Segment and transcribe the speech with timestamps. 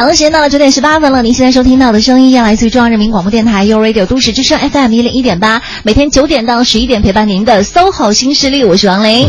[0.00, 1.20] 好的，时间到了九点十八分了。
[1.20, 9.28] 您现在收听到的声音，来自于中央人民广播电台 u Radio 都市之声 FM 一零一点八，每天九点到十一点陪伴您的 SOHO 新势力，我是王琳，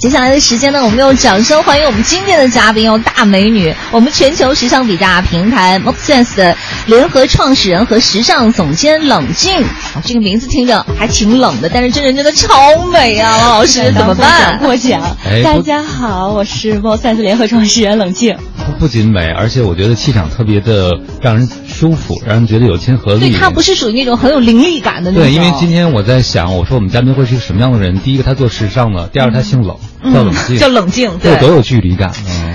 [0.00, 6.56] 接下来的时间呢，我们用掌声欢迎我们今天的嘉宾哦，大美女，我们全球时尚比价平台 MoSense 的
[6.86, 9.60] 联合创始人和时尚总监冷静。
[9.60, 14.58] 哦，这个名字听着还挺冷的，但是真人真的超美啊，王老师 怎么办？
[14.60, 15.02] 过奖。
[15.42, 18.36] 大家好，我是 MoSense 联合创始人冷静。
[18.78, 23.30] 不仅美，而且我觉得气场特别的让人舒服，让人觉得有亲和力。
[23.32, 25.24] 对，他不是属于那种很有灵力感的那种。
[25.24, 27.98] 对，因为今天我在想，我说我们嘉宾会是一个什么样的人？
[27.98, 32.12] 第一个，他做时尚的；第二，他姓冷，叫冷静，叫冷静，对，多有距离感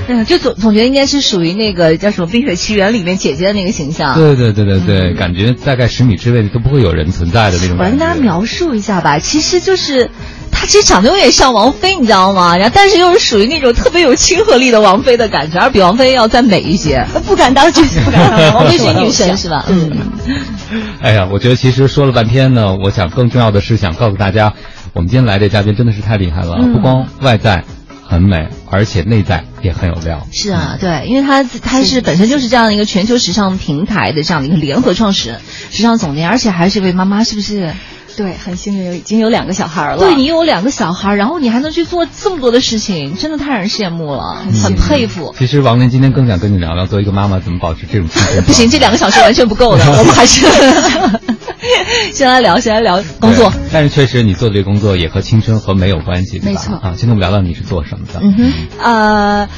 [0.08, 4.16] 嗯，就总总觉得应该是属于那个叫什么《冰雪奇缘》里面姐姐的那个形象。
[4.16, 7.78] 对对对对对，感觉大概十米之内都不会有人存在的那种。
[7.80, 10.10] 我跟大家描述一下吧，其实就是。
[10.56, 12.56] 她其实长得有点像王菲，你知道吗？
[12.56, 17.04] 然后但是又是属于那种特别有亲和力的王菲的感觉，而比王菲要再美一些。
[17.26, 18.54] 不敢当，绝对不敢当。
[18.54, 19.66] 王菲是女神是吧？
[19.68, 19.92] 嗯。
[21.02, 24.54] 哎呀，我觉得其实说了半天呢，我想更重要的是想告诉大家，
[24.94, 27.64] 我们今天来这嘉宾真的是太厉害了，不光外在
[28.08, 30.28] 很美，而且内在也很有料。
[30.32, 35.42] 是啊，对，因为他他是本身就是这样的一个全球时尚平台的这样的一个联合创始人、
[35.72, 37.74] 时尚总监，而且还是位妈妈，是不是？
[38.16, 39.98] 对，很幸运，已经有两个小孩了。
[39.98, 45.34] 对你有两个小孩，然后你还能去做这么多的事情，真的太让人羡慕了，很佩服。
[45.38, 48.42] 其实王林今天更想跟你聊聊，作为一个妈妈，怎么保持这种心情。
[48.44, 50.46] 不行，这两个小时完全不够的， 我们还是
[52.14, 53.52] 先来聊，先来聊工作。
[53.72, 56.94] 但是确实，你做的这个工作也和青春和美有关系，没错啊。
[56.96, 58.20] 今天我们聊聊你是做什么的？
[58.22, 59.50] 嗯哼，呃。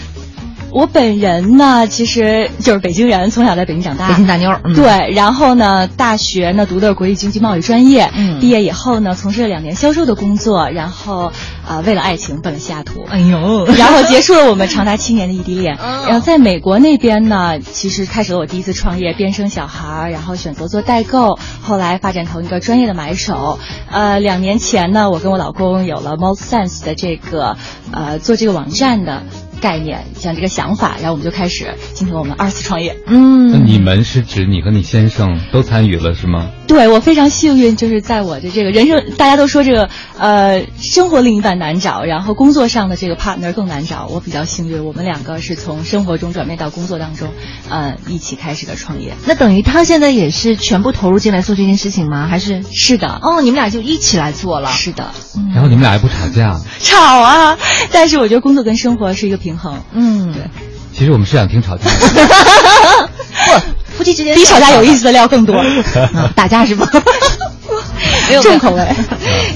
[0.76, 4.59] 我本人呢，其实就是北京人，从小在北京长大，北京大妞。
[4.76, 11.32] 对，然后呢，大学呢读的是国际经济贸易专业，毕业以后呢，从事了两年销售的工作，然后
[11.66, 23.60] 啊，为了爱情奔了西雅图，哎呦，然后结束了我们长达七年的异地恋， 然后在美国那边呢，其实开始了我第一次创业，边生小孩，然后选择做代购，后来发展成一个专业的买手。
[23.89, 27.55] 呃，两年前呢，我跟我老公有了 Most Sense 的这个
[27.94, 29.23] 呃做这个网站的。
[29.65, 32.95] 概念像这个想法，然后我们就开始进行我们二次创业。
[33.08, 36.52] 嗯，那你们是指你和你先生都参与了是吗？
[36.67, 44.08] 对，我非常幸运，就是在我的这个人生，大家都说这个呃生活另一半难找，然后工作上的这个 partner 更难找。
[44.08, 47.30] 我比较幸运，我们两个是从生活中转变到工作当中，
[47.70, 49.14] 呃，一起开始的创业。
[49.25, 52.27] 那等于他现在也是全部投入进来做这件事情吗？
[52.27, 53.20] 还是是的？
[53.21, 54.71] 哦，你们俩就一起来做了。
[54.71, 55.11] 是的。
[55.54, 56.59] 然后你们俩还不吵架？
[56.81, 57.58] 吵啊！
[57.92, 59.83] 但是我觉得工作跟生活是一个平衡。
[59.93, 60.43] 嗯，对。
[60.93, 61.83] 其实我们是想听吵架。
[63.45, 63.52] 不，
[64.14, 65.64] 比吵架有意思的料更多。
[66.36, 66.88] 打架是吗？
[68.30, 68.88] 没有重口味。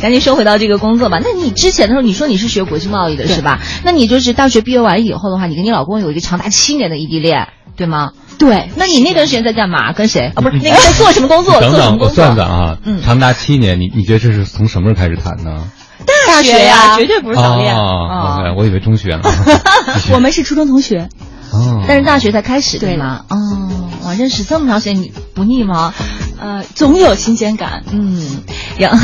[0.01, 1.19] 赶紧说回到这个工作吧。
[1.21, 3.59] 那你之前的时候，你说你是学国际贸易的是吧？
[3.83, 8.11] 那你就是大学毕业完以后的话，你跟你老公有一个长达七年的异地恋，对吗？
[8.37, 8.69] 对。
[8.75, 9.93] 那你那段时间在干嘛？
[9.93, 10.31] 跟谁？
[10.35, 11.59] 啊，不是那个在做什么工作？
[11.61, 15.65] 等等，我算算啊，长达七年，你你觉得这是从什么时候开始谈呢？
[16.27, 18.53] 大学呀，绝对不是早恋啊！
[18.55, 19.21] 我以为中学呢。
[20.13, 21.09] 我们是初中同学，
[21.51, 23.25] 哦，但是大学才开始对吗？
[23.29, 23.37] 哦，
[24.03, 25.93] 我，认识这么长时间，你不腻吗？
[26.39, 27.83] 呃，总有新鲜感。
[27.91, 28.41] 嗯，
[28.77, 28.97] 然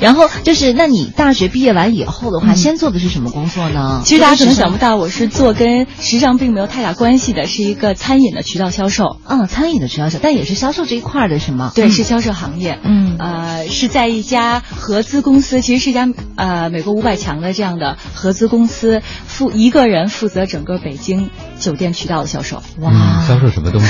[0.00, 4.02] 然后就是，那你大学毕业完以后的话，先做的是什么工作呢？
[4.04, 9.18] 其实大家可能想不到，我是做跟时尚并没有太大关系的，是一个餐饮的渠道销售。
[9.26, 11.72] 嗯，餐饮的渠道销，但也是销售这一块的是吗？
[11.74, 12.78] 对，是销售行业。
[12.82, 22.62] 嗯，呃，是在一家合资公司，其实是一家呃美国五百强的这样的合资公司，负一个人负责整个北京酒店渠道的销售。
[22.80, 23.86] 哇，销售什么东西？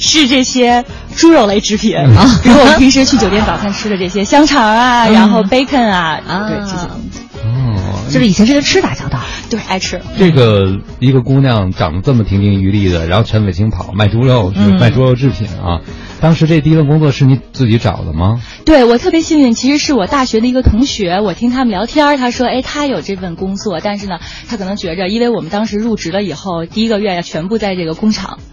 [0.00, 0.84] 是这些
[1.16, 5.08] 猪肉类制品啊， 比如我们平时去酒店早餐吃的这些香肠啊。
[5.12, 10.00] 然后 bacon 啊，对这些东西，哦，就是以前是跟吃打交道，对，爱吃。
[10.18, 15.80] 这个一个姑娘长得这么亭亭玉立的，然后全北京跑卖猪肉，是卖猪肉制品啊。
[16.20, 18.40] 当时这第一份工作是你自己找的吗？
[18.64, 28.38] 对我特别幸运，其实是我大学的一个同学，我听他们聊天，他说，哎，他有这份工作，但是呢，他可能觉着，因为我们当时入职了以后，第一个月要全部在这个工厂。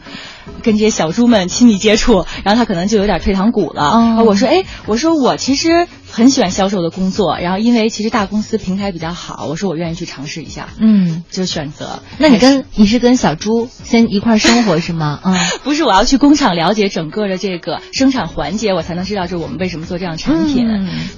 [0.63, 4.23] 跟这些小猪们亲密接触，然后他可能就有点退堂鼓了。
[4.25, 10.69] 我说，哎，我说我其实很喜欢销售的工作，然后因为其实大公司平台比较好，我说我愿意去尝试一下。
[10.79, 12.01] 嗯，就选择。
[12.17, 15.19] 那你跟你是跟小朱先一块生活是吗？
[15.25, 20.67] 嗯，不是，我要去工厂了解整个的这个生产环节，我才能知道就是我们为什么做这样产品。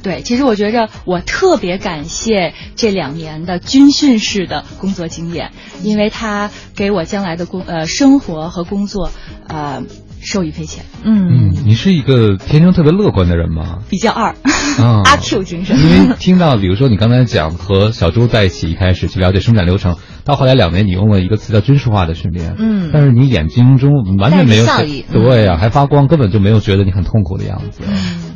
[0.04, 5.52] 对，其实我觉着我特别感谢这两年的军训式的工作经验，
[5.84, 9.12] 因为他给我将来的工呃生活和工作。
[9.48, 9.84] 呃，
[10.31, 10.86] 受益匪浅。
[11.04, 13.80] 嗯，你是一个天生特别乐观的人吗？
[13.89, 14.33] 比较二，
[15.04, 15.78] 阿 Q 精神。
[15.78, 24.66] 因为听到，比如说你刚才讲和小周在一起，一开始去了解生产流程，到后来两年，你用了一个词叫军事化的训练，嗯但是你眼睛中完全没有
[25.12, 27.81] 对呀、还发光，根本就没有觉得你很痛苦的样子。
[27.86, 28.31] 嗯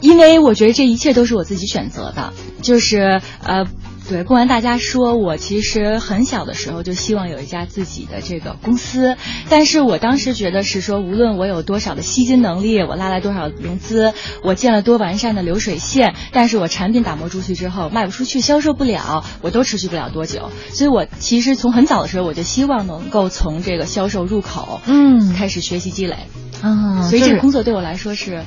[0.00, 3.64] 因为我觉得这一切都是我自己选择的，就是呃，
[4.06, 9.16] 对，不瞒大家说，我其实很小的时候就希望有一家自己的这个公司，
[9.48, 14.12] 但是我当时觉得是说，无论我有多少的吸金能力，我拉来多少融资，
[14.42, 20.50] 我建了多完善的流水线，但是我产品打磨出去之后卖不出去，销售不了，我都持续不了多久。
[20.70, 26.28] 所以我其实从很早的时候我就希望能够从这个销售入口，嗯开始学习积累，
[26.60, 28.42] 啊，所以这个工作对我来说是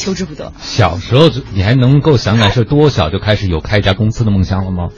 [0.00, 0.52] 求之不得。
[0.60, 4.88] 小时候就你还能够想起来是多小就开始有开一家公司的梦想了吗？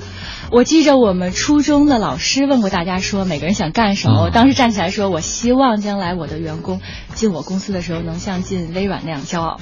[0.51, 4.21] 我记着我们初中的老师问过大家说，每个人想干什么？
[4.21, 6.81] 嗯我当时站起来说，我希望将来我的员工
[7.15, 9.59] 进我公司的时候能像进微软那样骄傲。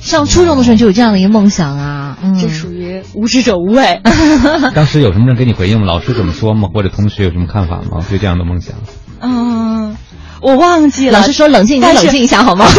[0.00, 4.00] 上初中的时候就有这样的一个梦想啊，嗯，这属于无知者无畏。
[4.74, 5.86] 当时有什么人给你回应吗？
[5.86, 6.68] 老师怎么说吗？
[6.72, 8.04] 或者同学有什么看法吗？
[8.08, 8.76] 对这样的梦想？
[9.20, 9.96] 嗯，
[10.42, 11.20] 我忘记了。
[11.20, 12.66] 老师说冷静，你但是冷静一下好吗？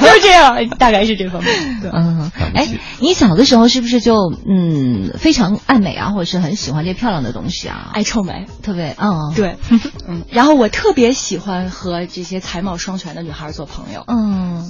[0.00, 1.80] 就是这样， 大概是这方面。
[1.80, 1.90] 对。
[1.92, 4.16] 嗯，哎，你小的时候是不是就
[4.46, 7.90] 嗯非常爱美啊，或者是很喜欢这些漂亮的东西啊？
[7.94, 9.56] 爱臭美，特别嗯，对，
[10.08, 14.04] 嗯，然后我特别喜欢和这些才貌双全的女孩做朋友。
[14.08, 14.68] 嗯，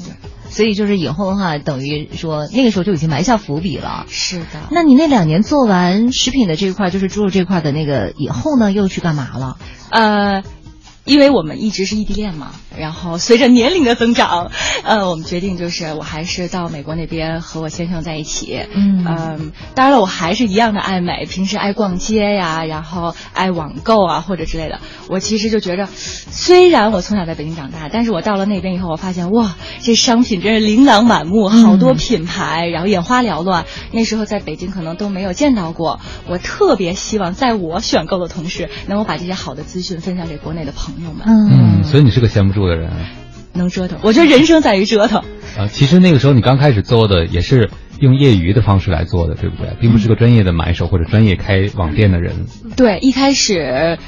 [0.51, 4.05] 所以就是以后的话，等于说那个时候就已经埋下伏笔了。
[4.09, 9.57] 是的，那你那两年做完食品的这一块，就是猪肉这块的那个以后呢，又去干嘛了？
[9.91, 10.43] 呃，
[11.11, 14.53] 因为我们一直是异地恋嘛，然后随着年龄的增长，
[14.85, 18.61] 呃，我们决定就是我还是到美国那边和我先生在一起。
[18.73, 24.79] 嗯嗯，当然了，我还是一样的爱美，平时爱逛街呀，然后爱网购啊或者之类的。
[25.09, 33.67] 我其实就觉着，虽然我从小在北京长大，但是我到了那边以后，我发现哇，这商品真是琳琅满目，好多品牌，然后眼花缭乱。
[33.91, 35.99] 那时候在北京可能都没有见到过。
[36.29, 41.23] 我特别希望在我选购的同时，能够把这些好的资讯分享给国内的朋友们。
[41.27, 42.91] 嗯，所以你是个闲不住的人。
[43.53, 45.23] 能折腾，我觉得人生在于折腾。
[45.59, 47.69] 啊，其实那个时候你刚开始做的也是
[47.99, 49.77] 用业余的方式来做的，对不对？
[49.81, 52.47] 并不是个专业的买手或者专业开网店的人。
[52.77, 53.99] 对，一开始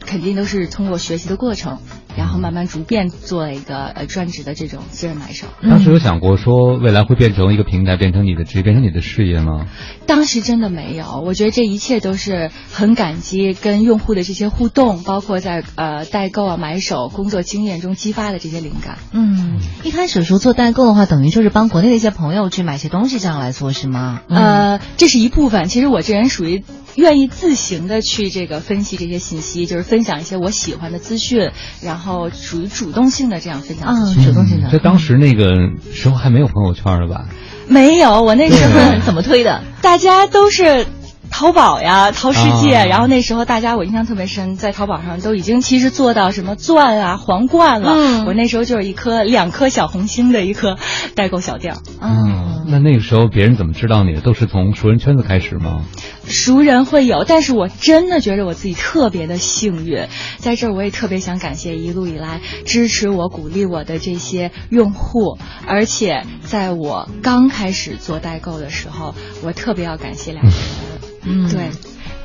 [0.00, 1.80] 肯定都是通过学习的过程，
[2.16, 5.46] 然后慢慢逐渐做了一个呃专职的这种私人买手。
[5.62, 9.66] 当时有想过说未来会变成一个平台，变成你的职业，变成你的事业吗？
[10.06, 18.98] 当时真的没有，我觉得这一切都是很感激跟用户的这些互动，包括在呃代购啊、买手工作经验中激发的这些灵感。
[19.12, 24.20] 嗯，一开始的时候做代购的话，等于就是帮国内的一些朋友去买些东西，这样来做是吗？
[24.28, 25.64] 嗯呃，这是一部分。
[25.64, 26.64] 其实我这人属于
[26.96, 31.50] 愿意自行的去这个分析这些信息，就是分享一些我喜欢的资讯，
[31.80, 34.68] 然后属于主动性的这样分享主动性的。
[34.70, 35.54] 在当时那个
[35.92, 37.26] 时候还没有朋友圈了吧？
[37.68, 39.62] 没有，我那时候怎么推的？
[39.80, 40.86] 大家都是。
[41.32, 47.94] 淘宝呀，淘世界，啊然后那时候大家我印象特别深，在淘宝上都已经其实做到什么钻啊、皇冠了。
[47.96, 50.76] 嗯我那时候就是一颗两颗小红心的一颗
[51.16, 51.78] 代购小店儿。
[52.00, 54.20] 嗯，那那个时候别人怎么知道你的？
[54.20, 55.84] 都是从熟人圈子开始吗？
[56.24, 60.06] 熟人会有，但是我真的觉得我自己特别的幸运，
[60.36, 71.70] 在这儿我也特别想感谢一路以来支持我、鼓励我的这些用户，而且在我刚开始做代购的时候，我特别要感谢两个人，嗯 嗯对。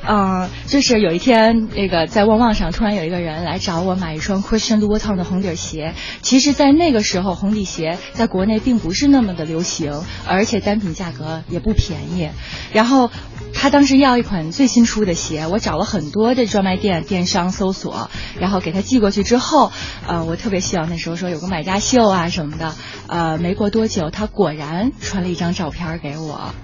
[0.06, 5.92] 呃，就是有一天，那个在旺旺上突然有一个人来找我买一双 Christian Louboutin 的红底鞋。
[6.22, 9.92] 其实，在那个时候，红底鞋在国内并不是那么的流行，
[10.26, 12.30] 而且单品价格也不便宜。
[12.72, 13.10] 然后
[13.52, 19.72] 他当时要一款最新出的鞋，我找了很多的专卖店、电商搜索，然后给他寄过去之后，
[20.06, 22.72] 呃，我特别希望那时候说有个买家秀啊什么的。
[23.08, 26.54] 呃，没过多久，他果然传了一张照片给我。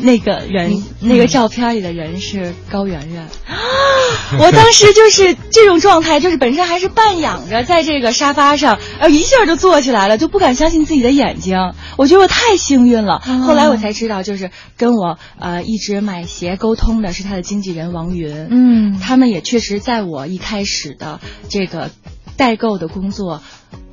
[0.00, 3.26] 那个人，那个照片里的人是高圆圆。
[4.38, 11.74] 我当时就是这种状态，就是本身还是半仰着在这个沙发上，呃，一下就坐起来了，就不敢相信自己的眼睛。
[11.96, 13.18] 我觉得我太幸运了。
[13.20, 18.48] 后来我才知道，就是跟我呃一直买鞋沟通的是他的经纪人王云。
[18.50, 21.90] 嗯他们也确实在我一开始的这个
[22.36, 23.42] 代购的工作，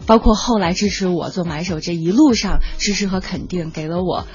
[0.05, 4.25] 包括后来支持我做买手这一路上支持和肯定，给了我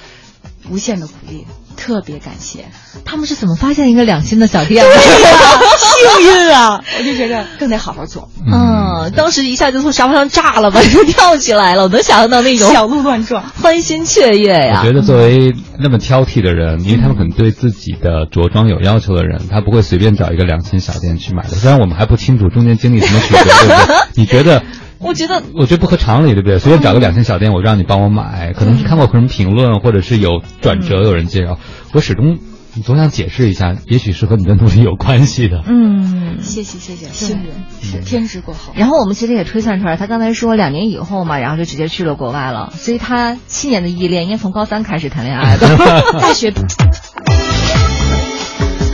[0.70, 2.66] 无限的鼓励，特别感谢。
[3.04, 4.90] 他们是怎么发现一个两星的小店的？
[4.94, 6.82] 幸运啊！
[6.98, 13.44] 我就觉得更得好好做，嗯，当时一下就从沙发上炸了吧，就跳起来了，我能想象到那种小鹿乱撞。
[13.62, 14.80] 欢欣雀跃呀。
[14.82, 21.50] 我觉得作为那么挑剔的人，因为他们可能对自己的着装有要求的人，他不会随便找一个两星小店去买的。
[21.50, 23.96] 虽然我们还不清楚中间经历什么曲折，对不对？
[24.14, 24.62] 你觉得？
[24.98, 26.58] 我觉得我觉得不合常理，对不对？
[26.58, 31.58] 随便找个两千小店，我让你帮我买，可能是看过什么评论，或者是有转折，有人介绍。
[31.92, 32.38] 我始终
[32.74, 35.62] 你总想解释一下，也许是和你的努力有关系的。
[35.66, 37.50] 嗯，谢谢谢谢，幸运
[37.82, 38.72] 是天之过后。
[38.74, 45.68] 然后我们其实也推算出来，他刚才说两年以后嘛，然后就直接去了国外了，所以他七年的依恋应该从高三开始谈恋爱的，
[46.20, 46.52] 大学。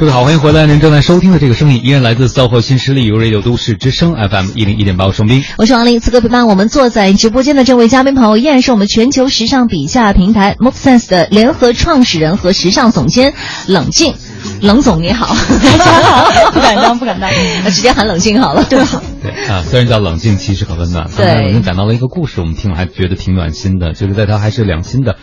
[0.00, 0.64] 各位好，欢迎回来！
[0.64, 6.00] 您正在收听的这个声音依然来自搜狐新势力有 Radio 都市之声 FM 一零一点八，我双冰，我是王林。
[6.00, 13.34] 此刻陪伴我们坐在直播间的这位嘉宾朋友，依然是我们全球时尚比价平台 MoveSense 的联合创始人和时尚总监
[13.66, 14.14] 冷静。
[14.62, 15.36] 冷总你好，
[15.76, 17.30] 大家好，不敢当，不敢当，
[17.62, 18.64] 那 直接喊冷静好了。
[18.70, 18.78] 对，
[19.22, 21.10] 对啊，虽然叫冷静，其实很温暖。
[21.14, 25.16] 刚才，冷静讲到了一个故事，我们听了还觉得挺暖心的，就是在他还是两心的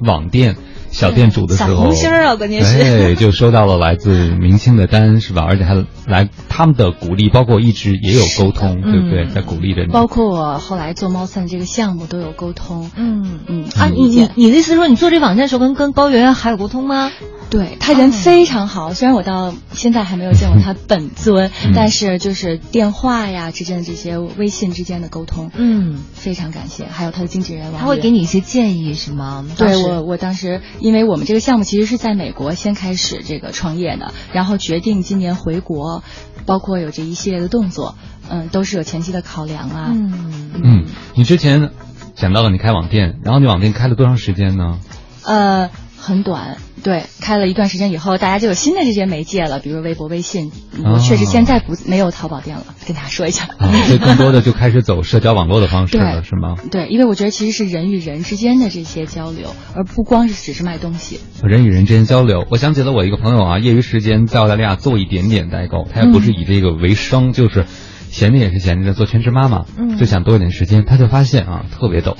[0.00, 0.56] 网店。
[0.94, 5.42] 小店主的时候，小红心儿啊，关键是对，就收到了来自明星的单，是吧？
[5.42, 5.74] 而且还
[6.06, 9.26] 来他们的鼓励，包括一直也有沟通，对不对？
[9.26, 9.92] 在鼓励着你。
[9.92, 12.90] 包括我后来做猫散这个项目都有沟通。
[12.96, 17.10] 嗯嗯啊，你你你的意思说你做这网站的时候跟跟高圆圆还有沟通吗？
[17.50, 26.86] 对他人非常好，虽然我到现在还没有见过他本尊，但是就是电话呀之间的这些微信之间的沟通，嗯，非常感谢。
[26.86, 29.44] 还有他的经纪人王，他会给你一些建议是吗？
[29.56, 30.62] 对我我当时。
[30.84, 36.04] 因为我们这个项目其实是在美国先开始这个创业的，然后决定今年回国，
[36.44, 37.94] 包括有这一系列的动作，
[38.28, 39.88] 嗯，都是有前期的考量啊。
[39.94, 41.70] 嗯嗯，你之前
[42.14, 44.78] 讲到了你开网店，然后你网店开了多长时间呢？
[45.24, 45.70] 呃。
[46.04, 50.52] 很短，对，开了一段时间以后，大家就有新的这些媒介了，比如微博、微信。
[50.84, 53.46] 我确实现在不没有淘宝店了，跟大家说一下。
[53.86, 56.56] 所以更多的就开始走社交网络的方式了，是吗？
[56.70, 61.20] 对，因为我觉得其实是人与人之间的这些交流，而不光是只是卖东西。
[61.42, 67.64] 人与人之间交流，我想起了我一个朋友啊，业余时间在澳大利亚做一点点代购，他也不是以这个为生，就是
[68.10, 72.18] 闲着也是闲着做全职妈妈，嗯就想多一点时间，他就发现啊，特别逗。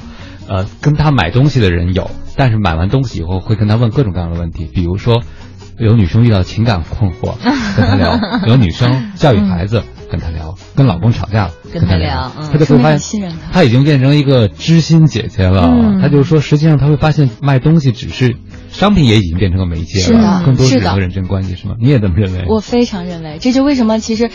[0.48, 5.22] 呃，跟他买东西的人有，但是买完东西以后会跟他问各种各样的问题，比如说，
[5.78, 7.34] 有女生遇到情感困惑
[7.76, 15.98] 跟他聊， 有女生教育孩子跟他聊，跟老公吵架跟他聊，他就会发现他已经变成一个知心姐姐了。
[16.00, 18.36] 他就说，实际上他会发现卖东西只是
[18.68, 21.74] 商品，也已经变成个媒介了，更多是人和人真关系，是吗？
[21.80, 22.44] 你也这么认为？
[22.48, 24.30] 我非常认为，这就为什么其实。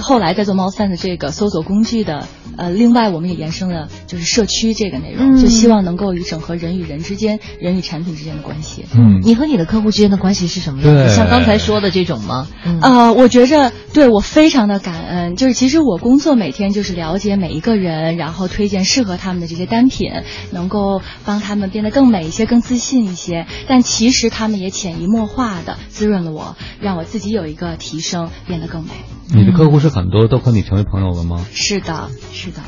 [0.00, 8.84] 后来在做猫三的这个搜索工具的，呃，另外我们也延伸了就是社区这个内容，就希望能够与整合人与人之间、人与产品之间的关系。
[8.94, 11.08] 嗯，你和你的客户之间的关系是什么样的？
[11.08, 12.48] 像刚才说的这种吗？
[12.64, 15.36] 嗯、呃，我觉着对我非常的感恩。
[15.36, 20.10] 就是其实我工作每天就是了解每一个人，然后推荐适合他们的这些单品，
[20.50, 23.46] 能够帮他们变得更美一些、更自信一些。
[23.68, 28.90] 但其实他们也潜移默化的滋润了我，让我自己有一个提升，变得更美。
[29.34, 31.44] 你的客户是很多都和你成为朋友了吗？
[31.52, 32.60] 是的，是的。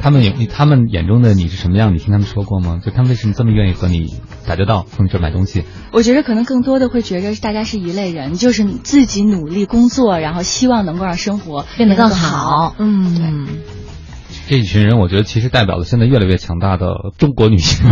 [0.00, 1.92] 他们眼他们眼中的你是什么样？
[1.92, 2.80] 你听他们说过吗？
[2.84, 4.14] 就他们为什么这么愿意和你
[4.46, 5.64] 打交道，从你这买东西？
[5.92, 12.76] 我觉得可能更多的会觉得大家是一类人，就是自己努力工作，然后希望能够让生活变得更好。
[12.78, 13.46] 嗯。
[14.48, 17.84] 这一群人，我觉得其实代表了现在越来越强大的中国女性，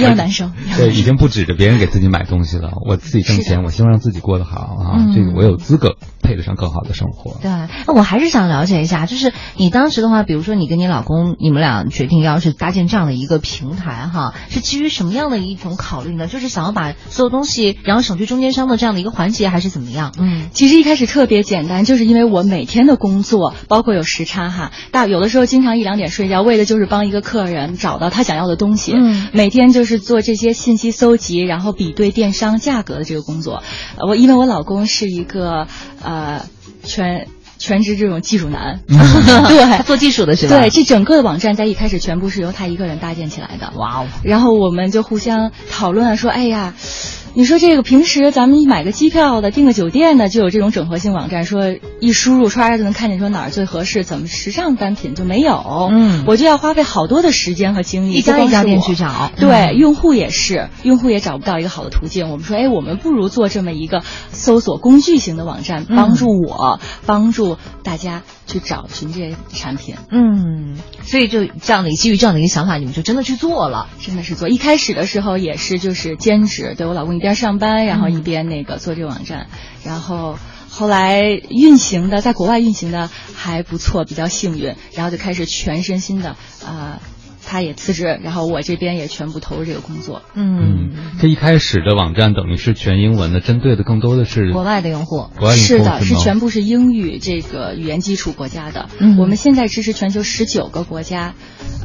[0.00, 0.52] 也有男生。
[0.76, 7.38] 对，已经不指着别人给自己买东西了，我自己挣钱，我希望让自己过得好啊，这个我有资格配得上更好的生活。
[7.40, 7.48] 对，
[7.86, 16.26] 那我还是想了解一下，就是你当时的话，比如说你跟你老公，你们俩决定要是搭建这样的一个平台哈，是基于什么样的一种考虑呢？
[16.26, 20.12] 就是想要把所有东西，然后省去中间商的这样的一个环节，还是怎么样？
[20.18, 25.27] 嗯，其实一开始特别简单，就是因为我每天的工作，包括有时差哈，大有的。
[25.28, 28.92] 时候经常一两点睡觉，为的就是帮一个客人找到他想要的东西。
[28.94, 33.62] 嗯，每天就是做这些信息搜集，然后比对电商价格的这个工作。
[33.98, 35.66] 我因为我老公是一个
[36.02, 36.46] 呃
[36.84, 40.60] 全全职这种技术男， 对， 做技术的是吧？
[40.60, 43.72] 对，这整个的网站在一开始全部是由他一个人搭建起来的。
[43.76, 44.06] 哇哦！
[44.22, 46.74] 然后我们就互相讨论说，哎呀。
[47.38, 55.88] 你说这个平时咱们买个机票的、订个酒店的，就有这种整合性网站，说一输入唰就能看见说哪儿最合适，怎么时尚单品就没有。
[55.92, 59.30] 嗯，我就要花费好多的时间和精力，一家一家店去找。
[59.36, 62.28] 对，用户也是，用户也找不到一个好的途径。
[62.28, 64.02] 我们说，哎，我们不如做这么一个
[64.32, 69.94] 搜索工具型的网站，帮助我，帮助大家去找寻这些产品。
[70.10, 74.48] 嗯，所以就这样的基于这样的一个想法，你们就真的去做了，真的是做。
[74.48, 77.18] 一开始的时候也是就是兼职，对我老公。
[77.18, 79.48] 一边上班，然后一边那个做这个网站，
[79.82, 80.38] 然后
[80.68, 87.00] 后来运行的在国外运行的还不错，比较幸运，然后就开始全身心的啊，
[87.48, 90.20] 他也辞职，然后我这边也全部投入这个工作。
[90.34, 98.90] 嗯，这一开始的网站等于是全英文的，针对的更多的是国外的用户，国外用户是的，是全部是英语这个语言基础国家的。
[98.98, 101.32] 嗯，我们现在支持全球十九个国家，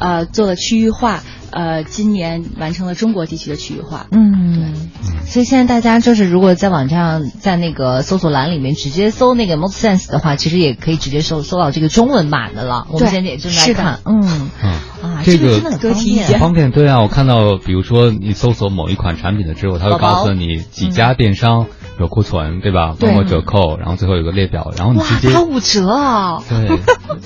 [0.02, 1.24] 呃，做了区域化。
[1.56, 4.08] 呃，今年完成了中国地区的区域化。
[4.10, 4.74] 嗯，
[5.24, 12.88] 所以现在大家就是如果在网上在那个搜索栏里面直接搜那个 Mode Sense 的话，其实也可以直接搜搜到这个中文版的了。
[12.90, 14.72] 我们现在也正在看，嗯嗯
[15.04, 16.72] 啊，这个真的很方便，很方便。
[16.72, 21.68] 对啊，我看到比如说你搜索某一款产品的之后，它会告诉你几家电商。
[22.00, 22.96] 有库存对吧？
[23.00, 26.44] 包括折扣，然后最后有个列表，然后你直接打五折啊！
[26.50, 26.78] 对，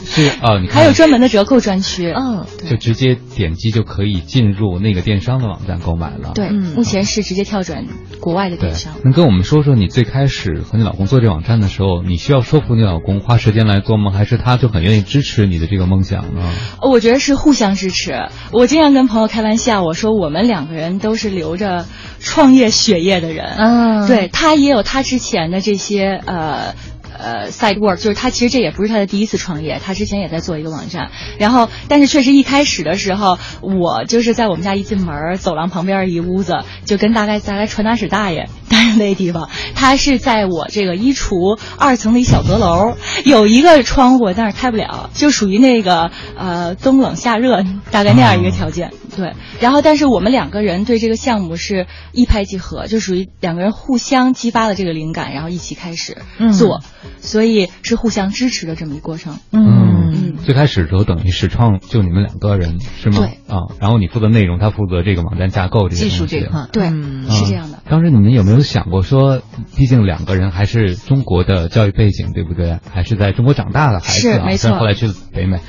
[0.06, 6.32] 是啊，你还有专门的折扣专区，嗯，就直接点击就可以进入那个电商的网站购买了。
[6.36, 7.86] 对，目前是直接跳转
[8.20, 8.94] 国外的电商。
[9.04, 14.12] 能跟我们说说你最开始和你老公做这网站的时候，你需要说服你老公花时间来做吗？
[14.12, 16.42] 还是他就很愿意支持你的这个梦想呢？
[16.82, 18.28] 我觉得是互相支持。
[18.52, 21.86] 我经常跟朋友开玩笑，我说我们两个人都是留着
[22.28, 23.56] 创业血液的人。
[23.58, 25.48] 嗯，对他也有他之前。
[25.50, 26.76] 的这些呃
[27.18, 48.92] 呃 side work，就是他其实这也不是他的第一次创业，他之前也在做一个网站，然后但是确实一开始的时候，我就是在我们家一进门走廊旁边一屋子，就跟大概大概传达室大爷待着那地方，他是在我这个衣橱二层的一小阁楼，有一个窗户，但是开不了，就属于那个呃冬冷夏热大概那样一个条件。
[49.16, 56.18] 对，然后但是我们两个人对这个项目是一拍即合，就属于两个人互相激发了这个灵感，然后一起开始
[56.54, 56.84] 做，
[57.20, 59.38] 所以是互相支持的这么一个过程。
[59.52, 63.18] 嗯嗯，最开始的时候等于始创就你们两个人是吗？
[63.18, 66.90] 对啊，然后你负责内容，他负责这个网站架构这技术这块，对，
[67.30, 67.84] 是这样的。
[67.90, 69.42] 当时你们有没有想过说，
[69.76, 72.80] 毕竟两个人还是中国的教育背景，对不对？
[72.90, 74.80] 还是在中国长大的孩子啊。
[74.80, 75.60] 后来去北美，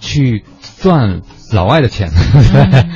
[0.00, 0.44] 去
[0.78, 1.20] 赚。
[1.52, 2.86] 老外的钱，对，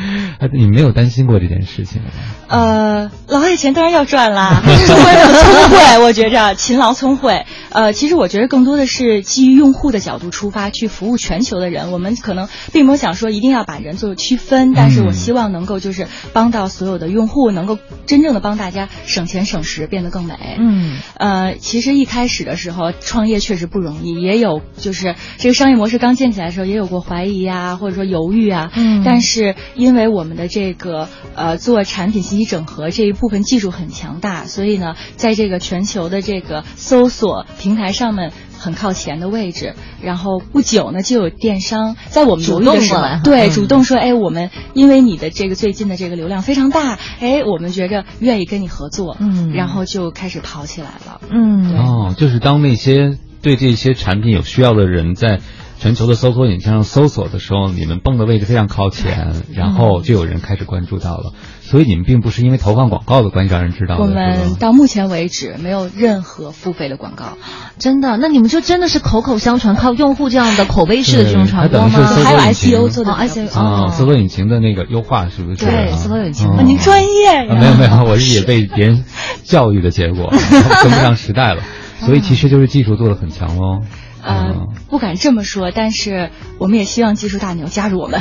[0.52, 2.08] 你没有担心过这件事情吗？
[2.48, 7.44] 呃，老外钱当然要赚啦，中国人聪慧，我觉着勤劳聪慧。
[7.70, 11.92] 呃，其实我觉得更多的是基于用户的角度出发，去服务全球的人。
[11.92, 20.34] 我们可能并没有想说一定要把人做区分，但是我希望能够就是帮到所有的用户，能够真正的帮大家省钱省时，变得更美。
[20.58, 28.46] 嗯，呃，其实一开始的时候创业确实不容易，也有就是这个商业模式刚建起来的时候，也有过怀疑啊，或者说犹豫。
[28.46, 39.74] 啊，嗯，但是因为我们的这个呃做产品信息整合这一部分技术很强大，所以呢，在这个全球的这个搜索平台上面很靠前的位置。
[40.02, 55.40] 然后不久呢，就有电商在我们犹豫的时候，对，主动说，哎，我们因为你的这个最近的这个流量非常大，哎，我们觉着愿意跟你合作，嗯，然后就开始跑起来了，嗯，哦，就是当那些对这些产品有需要的人在。
[55.86, 61.32] 全球的搜索引擎上搜索的时候，你们蹦的位置非常靠前，然后就有人开始关注到了。
[61.60, 64.02] 所以你们并不是因为投放广告的关系让人知道的。
[64.02, 67.38] 我们到目前为止没有任何付费的广告，
[67.78, 68.16] 真的？
[68.16, 71.88] 那你们就真的是口口相传，靠用户这样的口碑式的这种传播吗？
[71.88, 75.64] 还有 SEO 做的 SEO 啊，搜索引擎的那个优化是不是？
[75.64, 76.50] 对，搜索引擎。
[76.66, 77.54] 您专业呀？
[77.54, 79.04] 没有没有，我是也被别人
[79.44, 80.30] 教育的结果，
[80.82, 81.62] 跟不上时代了。
[82.00, 83.82] 所以其实就是技术做的很强喽。
[84.26, 88.20] 呃，不敢这么说，但是我们也希望技术大牛加入我们。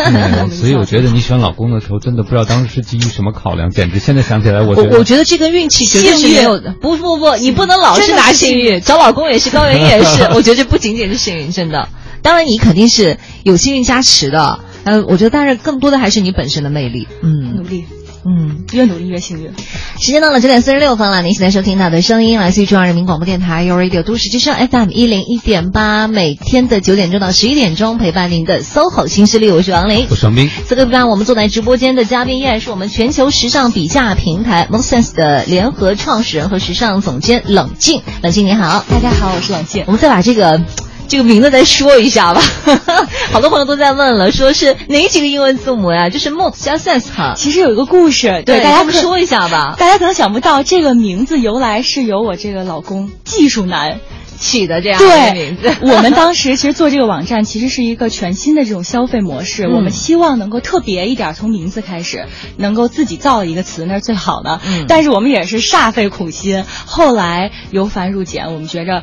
[0.50, 6.74] 所以我觉得你选老公的时候，真的不知道当时是基于什么考量，简直现在想起来，我我我觉得这跟运气绝对是没有的。
[6.80, 10.24] 不不不，你不能老是拿幸运，找老公也是，高原也是。
[10.34, 11.88] 我觉得这不仅仅是幸运，真的。
[12.22, 17.06] 当然你肯定是有幸运加持的，呃，我觉得当然更多的还是你本身的魅力。
[17.22, 17.84] 嗯，努力。
[18.24, 19.50] 嗯，越努力越幸运。
[19.98, 30.48] 时间到了九点四十六分了，您现在收听到的声音来自于中央人民广播电台 u Radio 都市之声 FM 一零一点八，每天的九点钟到十一点钟陪伴您的 SOHO 新势力，我是王琳，我是王斌。
[30.66, 38.02] 此刻陪伴我们坐在直播间的嘉宾依然是我们全球时尚比价平台 MoSense 的联合创始人和时尚总监冷静。
[38.22, 39.84] 冷静你好，大家好，我是冷静。
[39.86, 40.60] 我们再把这个。
[41.08, 42.40] 这个名字再说一下吧，
[43.32, 46.08] 好多朋友都在问了，说是哪几个英文字母呀？
[46.08, 47.34] 就是 Mode 加 Sense 哈。
[47.36, 49.74] 其实有一个故事，对大家说一下吧。
[49.78, 54.00] 大家可能想不到，这个名字由来是由我这个老公技术男
[54.38, 55.74] 起的这样的名字。
[55.82, 64.60] 我们当时其实做这个网站，其实是一个全新的这种消费模式，我们希望能够特别一点，从名字开始，能够自己造一个词，那是最好的。
[64.66, 64.86] 嗯。
[64.88, 69.02] 但是我们也是煞费苦心，后来由繁入简，我们觉着。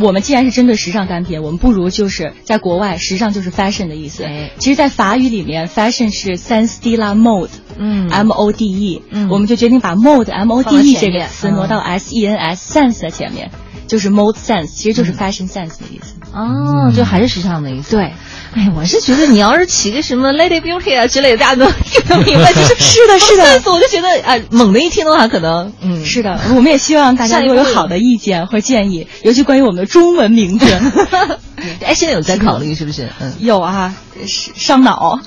[0.00, 4.24] 我们既然是针对时尚单品，我们不如就是在国外，时尚就是 fashion 的意思。
[4.58, 12.14] 其实，在法语里面，fashion 是 sense de la mode，嗯，M O D E，嗯，我们就决定把 mode M O D E 这个词挪到 S
[12.14, 13.50] E N S sense 的前面，
[13.86, 16.14] 就是 mode sense，其实就是 fashion sense 的意思。
[16.32, 17.96] 哦，就还是时尚的意思。
[17.96, 18.12] 对。
[18.52, 22.52] 哎，我是觉得你要是起个什么 Lady Beauty 啊之类的，大家都听得明白。
[22.52, 26.40] 就是 是的，是的，我就觉得哎，猛的一听的话，可能嗯，是的。
[26.56, 30.66] 我们也希望大家如果有好的意见或建议，尤其关于我们的中文名字。
[31.84, 33.08] 哎，现在有在考虑是不是？
[33.20, 33.94] 嗯，有啊。
[34.26, 35.18] 伤脑。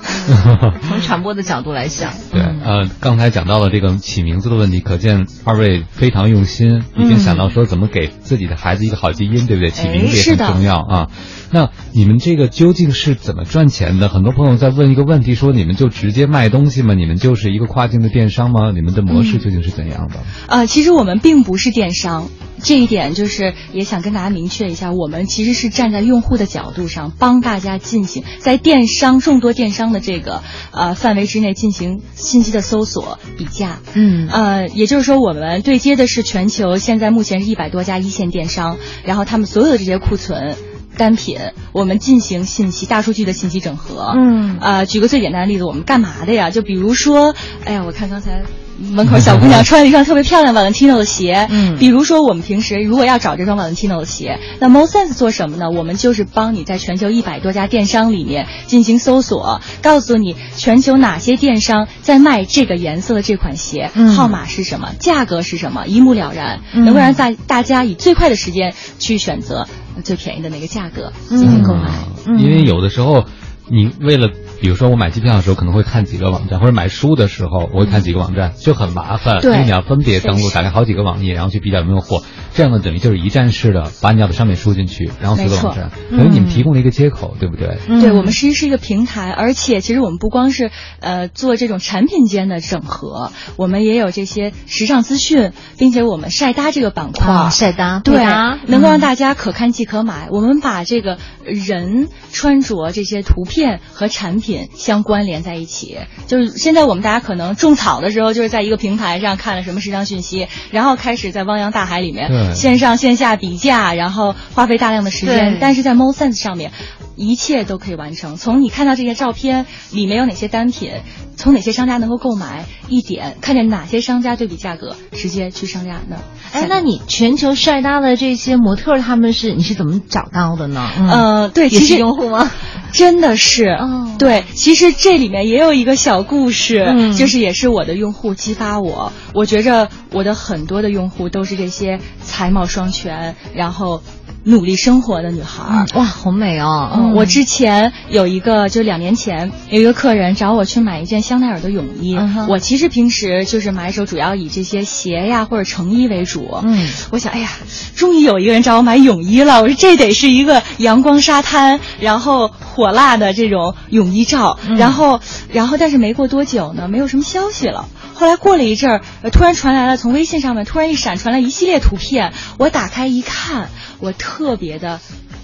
[0.88, 9.70] 从传播的角度来想，对，呃，刚才讲到了这个起名字的问题，可见二位非常用心，已经想到说怎么给自己的孩子一个好基因，对不对？
[9.70, 11.08] 起名字也很重要啊。
[11.50, 14.08] 那你们这个究竟是怎么赚钱的？
[14.08, 16.94] 很多朋友在问一个问题，说你们就直接卖东西吗？
[16.94, 18.70] 你们就是一个跨境的电商吗？
[18.72, 20.20] 你们的模式究竟是怎样的？
[20.48, 22.28] 呃，其实我们并不是电商。
[22.62, 30.40] 这一点就是也想跟大家明确一下，我们其实是站在用户的角度上，帮大家进行在电商众多电商的这个
[30.72, 33.80] 呃范围之内进行信息的搜索比价。
[33.92, 40.56] 嗯，呃，也就是说，我们对接的是全球现在目前是一百多家一线电商，然后他们所有的这些库存
[40.96, 41.38] 单品，
[41.72, 44.12] 我们进行信息大数据的信息整合。
[44.16, 46.50] 嗯，啊，举个最简单的例子，我们干嘛的呀？
[46.50, 48.42] 就比如说，哎呀，我看刚才。
[48.76, 55.70] 门口 小姑娘穿了一双特别漂亮 Valentino 的鞋，嗯，比如说我们平时如果要找这双 Valentino 的鞋，那 MoSense 做什么呢？
[55.70, 69.68] 我们就是帮你在全球一百多家电商里面进行搜索，告诉你全球哪些电商在卖这个颜色的这款鞋，号码是什么，价格是什么，一目了然，能够让大大家以最快的时间去选择
[70.02, 71.90] 最便宜的那个价格进行购买。
[72.38, 73.24] 因为有的时候
[73.68, 74.30] 你为了。
[74.60, 82.22] 比如说我买机票的时候可能会看几个网站，或者买书的时候我会看几个网站，就很麻烦，因为你要分别登录，打开好几个网页，然后去比较有没有货。
[82.54, 85.90] 这样的等于就是一站式的，把你要的商品输进去，然后所有网站。
[86.10, 87.78] 等于你们提供了一个接口，对不对？
[88.00, 100.28] 对，我们实际是一个平台，而且其实我们不光是呃做这种产品间的整合，我们也有这些时尚资讯，并且我们晒搭这个板块，晒搭对啊，能够让大家可看即可买。
[100.30, 104.68] 我们把这个人穿着这些图片和产品。
[104.74, 115.58] 相关联在一起，就是现在我们大家可能种草的时候，就是在一个平台上看了什么时尚讯息，然后开始在汪洋大海里面线上线下比价，然后花费大量的时间。
[115.60, 116.72] 但是在 MoSense 上面，
[117.16, 118.36] 一切都可以完成。
[118.36, 120.90] 从你看到这些照片里面有哪些单品，
[121.36, 126.16] 从哪些商家能够购买，一点看见哪些商家对比价格，直接去商家那。
[126.52, 130.88] 哎，那你全球晒搭的这些模特，他们是你是怎么找到的呢？
[130.98, 132.50] 嗯，对，也是用户吗？
[132.94, 133.76] 真的是，
[134.18, 139.12] 对，其实这里面也有一个小故事，就是也是我的用户激发我。
[139.34, 144.02] 我觉着我的很多的用户都是这些才貌双全，然后。
[144.44, 147.12] 努力生活的女孩，哇，好美哦！
[147.14, 152.18] 我之前有一个，就两年前有一个客人找我去买一件香奈儿的泳衣。
[152.48, 156.46] 我其实平时就是买手，主要以这些鞋呀或者成衣为主。
[156.62, 157.48] 嗯，我想，哎呀，
[157.96, 159.62] 终于有一个人找我买泳衣了。
[159.62, 164.58] 我说这得是一个阳光沙滩，然后火辣的这种泳衣照。
[164.76, 167.88] 然后，然后，但是没过多久呢，没有什么消息了。
[168.12, 169.02] 后来过了一阵儿，
[169.32, 172.32] 突然传来了从微信上面突然一闪传来一系列图片。
[172.58, 173.70] 我打开一看。
[173.98, 175.00] 我特别的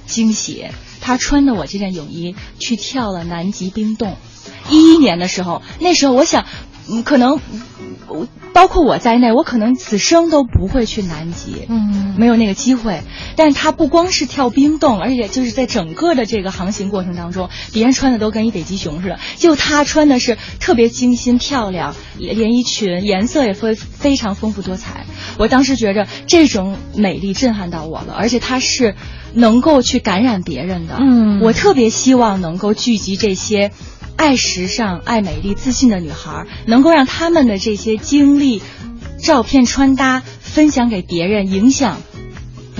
[0.07, 0.67] 惊喜，
[1.01, 4.17] 他穿着我这件泳衣去跳了南极冰洞。
[4.69, 6.47] 一一年的时候，那时候我想，
[7.05, 7.41] 可能，
[8.53, 13.03] 包括我在内，我可能此生都不会去南极，嗯，没有那个机会。
[13.37, 25.07] 但是他不光是跳冰洞，而且就是在整个的这个航行过程当中，别人穿的都跟一北极熊似的，就他穿的是特别精心漂亮连衣裙，颜色也非非常丰富多彩。
[25.39, 28.97] 我当时觉着这种美丽震撼到我了，而且它是
[29.33, 30.97] 能够去感染别人的。
[30.99, 33.71] 嗯，我特别希望能够聚集这些
[34.21, 38.61] 爱时尚、爱美丽、自信的女孩，能够让他们的这些经历、
[39.19, 42.03] 照片、穿搭分享给别人，影响。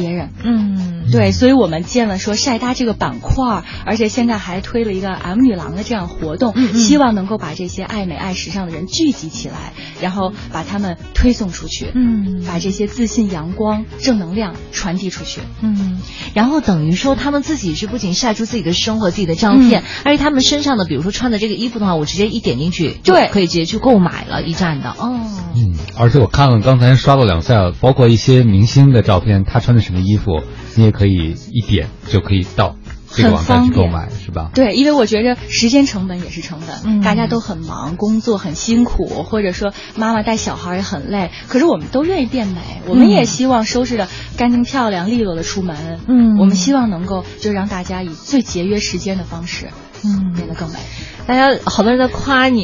[0.01, 16.01] 别人，嗯，对，所以我们建了说晒搭这个板块，而且现在还推了一个 M 女郎的这样活动，希望能够把这些爱美爱时尚的人聚集起来，然后把他们推送出去，嗯，把这些自信、阳光、正能量传递出去，嗯，
[16.33, 25.21] 然后等于说他们自己是不仅晒出自己的生活、自己的照片，而且他们身上的，比如说穿的这个衣服的话，我直接一点进去，对，可以直接去购买了，一站的，哦，
[25.55, 29.90] 嗯，而且我看了刚才刷了两下，包括一些明星的照片，他穿的是。
[29.91, 30.43] 什么衣服，
[30.77, 32.77] 你也可以一点就可以到
[33.11, 34.51] 这个网站去购买，是吧？
[34.55, 49.71] 对，因为我觉着时间成本也是成本，嗯，大家都很忙，工作很辛苦，或者说妈妈带小孩也很累，可是我们都愿意变美，我们也希望收拾的干净漂亮、利落的出门，嗯，我们希望能够就让大家以最节约时间的方式，
[50.05, 50.79] 嗯，变得更美。
[51.27, 52.63] 大家好多人在夸你，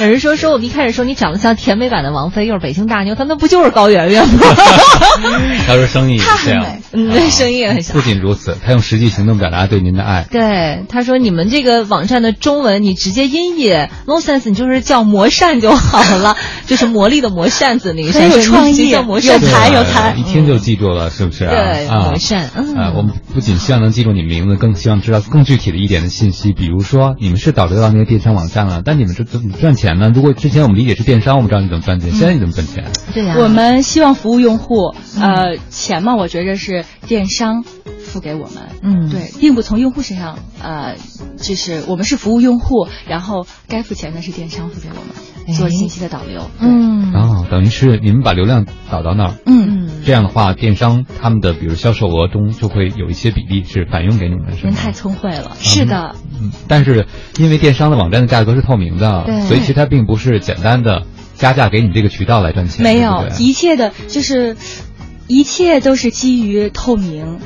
[0.00, 4.38] 有人说说我们一开始说你长得像甜美版的王菲，又是北京大妞，她那不就是高圆圆吗？
[5.66, 7.96] 他说声音也这样，嗯，声音也很像。
[7.96, 10.26] 不仅如此，他用实际行动表达对您的爱。
[10.30, 21.46] 对，他说你们这个网站的中文你直接音译 n o sense，你就是叫魔扇就好了， 就是魔力的魔扇子那个扇，有创意，叫魔扇，有才有才，一听就记住了，是不是？
[21.46, 22.44] 对，魔扇。
[22.44, 26.54] 啊，我们不仅希望能记住你名字，更希望知道更具体的一点的信息。
[26.58, 30.10] 比如说你们是导流到那些电商网站了，但你们这怎么赚钱呢？
[30.12, 32.84] 如果之前我们理解是电商，我们知道你怎么赚钱，现在你怎么赚钱？
[33.14, 40.96] 对呀，我们希望服务用户，呃，钱嘛，我觉着是电商付给我们，嗯，对，并不从用户身上，呃，
[41.36, 54.70] 就是我们是服务用户，然后该付钱的是电商付给我们做信息的导流，嗯，哦，等于是你们把流量导到那儿，嗯，这样的话，电商他们的比如销售额中就会有一些比例是返佣给你们，是吗？
[54.70, 57.06] 您太聪慧了，是的，嗯，但是
[57.38, 64.56] 因为电商的网站的价格是透明的，所以其实它并不是简单的加价给你这个渠道来赚钱，没有对，对一切的就是
[65.26, 67.38] 一切都是基于透明。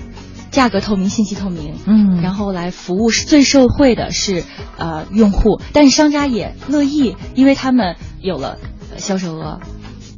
[0.51, 4.45] 价格透明，信息透明，嗯然后来服务是最受惠的是
[4.77, 8.59] 呃用户，但是商家也乐意，因为他们有了
[8.93, 9.61] 呃销售额，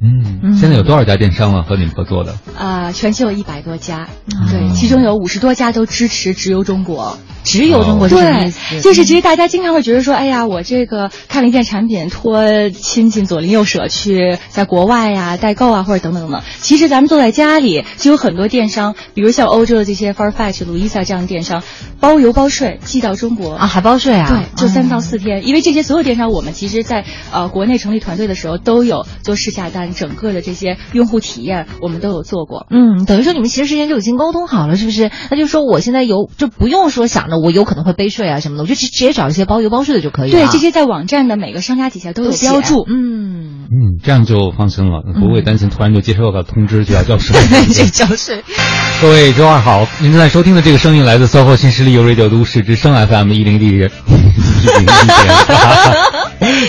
[0.03, 2.35] 嗯，嗯现在有多少家电商了和你们合作的？
[2.59, 7.16] 啊、全球有一百多家，哦对，其中有五十多家都支持直邮中国。
[7.45, 16.43] 只有中国对思？，就是其实大家经常会觉得说，哎呀，我这个看了一件产品，托亲戚左邻右舍去在国外呀代购啊，或者等等等等。
[16.61, 21.63] 其实咱们坐在家里，就有很多电商，比如像欧洲的这些 Farfetch、Luisa 这样的电商，
[22.01, 24.29] 包邮包税寄到中国啊，还包税啊？
[24.29, 32.67] 对，就三到四天，因为这些所有电商，我们其实在呃国内成立团队的时候都有做试下单，整个的这些用户体验我们都有做过。
[32.71, 35.11] 嗯，等于说你们其实之前就已经沟通好了，是不是？
[35.31, 40.38] 那就说我现在有就不用说想着我有可能会背税啊什么的，我就直直接找一些包邮包税的就可以了。
[40.38, 42.85] 对，这些在网站的每个商家底下都有标注。
[42.88, 47.37] 嗯，嗯，这样就放心了，不会担心突然就接收到个通知就要交税。
[47.49, 48.42] 对交税。
[49.03, 53.88] 各位周二好，您正在收听的这个声音来自 SOHO 新势力 u Radio 都市之声 FM 一零 D 一零一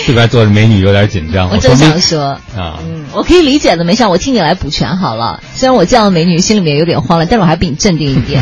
[0.06, 2.22] 这边坐着美女有点紧张，我正想说，
[2.56, 5.42] 啊，嗯，我可以理解的，没事，我替你来补全好了。
[5.54, 8.42] 虽然我见到美女心里面有点慌了，但是我还比你镇定一点。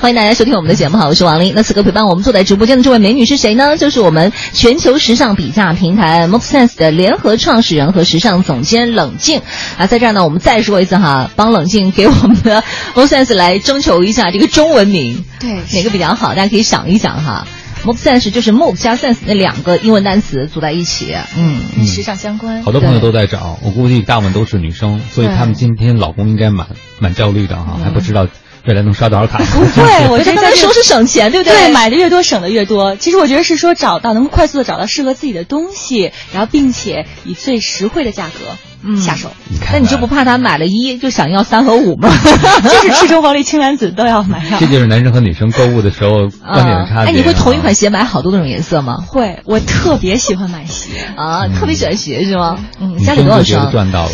[0.00, 1.52] 欢迎大家收听我们的节目，好，我是王琳。
[1.54, 3.76] 那此刻陪伴我们坐在直播间的这位美女是谁呢？
[3.76, 9.42] 就是我们全球时尚比价平台 MoveSense 的联合创始人和时尚总监冷静
[9.76, 16.28] 啊，在这儿呢，我们再说一次哈，帮冷静给我们的 MoveSense 来征求一下这个中文名，对哪个比较好？
[16.34, 17.46] 大家可以想一想哈。
[17.84, 21.60] MoveSense 就是 Move 加 Sense 那两个英文单词组在一起，嗯。
[21.74, 22.62] 跟时尚相关。
[22.62, 26.68] 好多朋友都在找，我估计大部分都是女生，所以对他们今天老公应该蛮
[27.00, 28.28] 蛮焦虑的哈，还不知道
[28.66, 29.38] 未来能刷多少卡。
[29.44, 32.96] 不会，我觉得说是省钱，对不对，对买的越多省的越多。
[32.96, 42.08] 其实我觉得是说找到能快速的找到适合自己的东西，然后并且以最实惠的价格嗯下手，你看，那你就不怕他买了一就想要三和五吗？
[42.62, 44.66] 就是赤橙黄绿青蓝紫都要买上这。
[44.66, 47.06] 就是男生和女生购物的时候观点的差别。
[47.06, 48.98] 哎，你会同一款鞋买好多个种颜色吗？
[49.06, 50.90] 会，我特别喜欢买鞋。
[51.16, 52.58] 啊，特别喜欢鞋是吗？
[52.80, 53.66] 嗯，女家里多少？
[53.70, 54.12] 赚到了。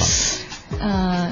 [0.81, 1.31] 呃，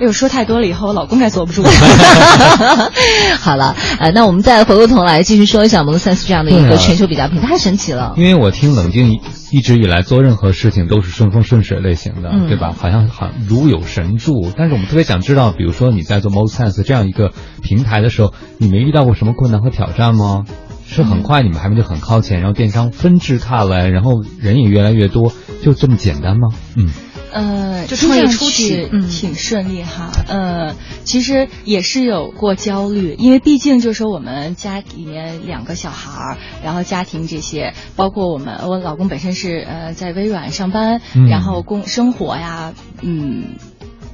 [0.00, 1.70] 哎呦，说太多了，以后我老公该坐不住了。
[3.38, 8.14] 好了，呃，那我们再回过头来继续说一下 MonoSense 这样的一个全球比较平台，太神奇了。
[8.16, 12.74] 因为我听冷静一直以来做任何事情都是顺风顺水类型的，嗯对吧？
[12.78, 14.50] 好像好如有神助。
[14.56, 17.32] 但是我们特别想知道，比如说你在做 Most Sense 这样一个
[17.62, 20.44] 平台的时候，你没遇到过什么困难和挑战吗？
[20.92, 25.32] 是很快你们还没就很靠前，然后电商纷至沓来，然后人也越来越多，
[25.62, 26.48] 就这么简单吗？
[26.74, 26.88] 嗯，
[27.32, 30.10] 呃，就创业初期挺顺利哈。
[30.28, 43.54] 呃，其实也是有过焦虑，因为毕竟就是说我们家里面两个小孩儿，然后家庭这些，包括我们我老公本身是呃在微软上班，嗯然后工生活呀，嗯。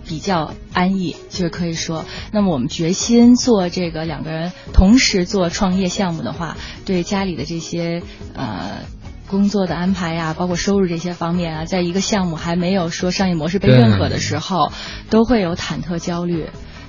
[0.09, 8.05] 比较安逸，就是可以说，那么我们决心做这个两个人同时做创业项目的话，对家里的这些
[8.37, 8.83] 呃
[9.29, 14.73] 工作的安排呀，包括收入这些方面啊，在一个项目还没有说商业模式被认可的时候，
[15.11, 16.49] 都会有忐忑焦虑。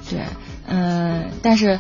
[0.10, 0.22] 对，
[0.68, 1.80] 嗯、但是。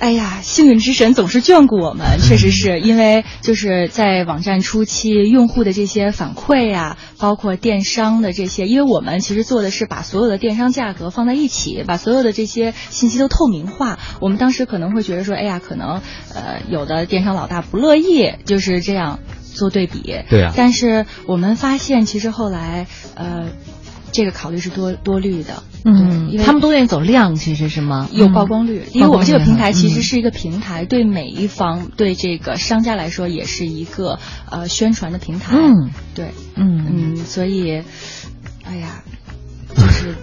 [0.00, 14.00] 哎呀，幸运之神总是眷顾我们，确实是因为就是在网站初期用户的这些反馈呀、包括电商的这些，因为我们其实做的是把所有的电商价格放在一起，把所有的这些信息都透明化。
[14.20, 16.00] 我们当时可能会觉得说，哎呀，可能
[16.34, 19.20] 呃有的电商老大不乐意，就是这样
[19.54, 20.00] 做对比。
[20.28, 23.50] 对啊但是我们发现，其实后来呃。
[24.14, 28.10] 这个考虑是多多虑的，嗯因为他们都愿意走量，其实是吗？
[28.12, 34.18] 有曝光率，因为我们这个平台其实嗯是一个平台，对每一方对这个商家来说也是一个
[34.50, 35.56] 呃宣传的平台。
[35.56, 37.82] 嗯，对，嗯嗯，所以，
[38.64, 39.02] 哎呀，
[39.74, 40.14] 就是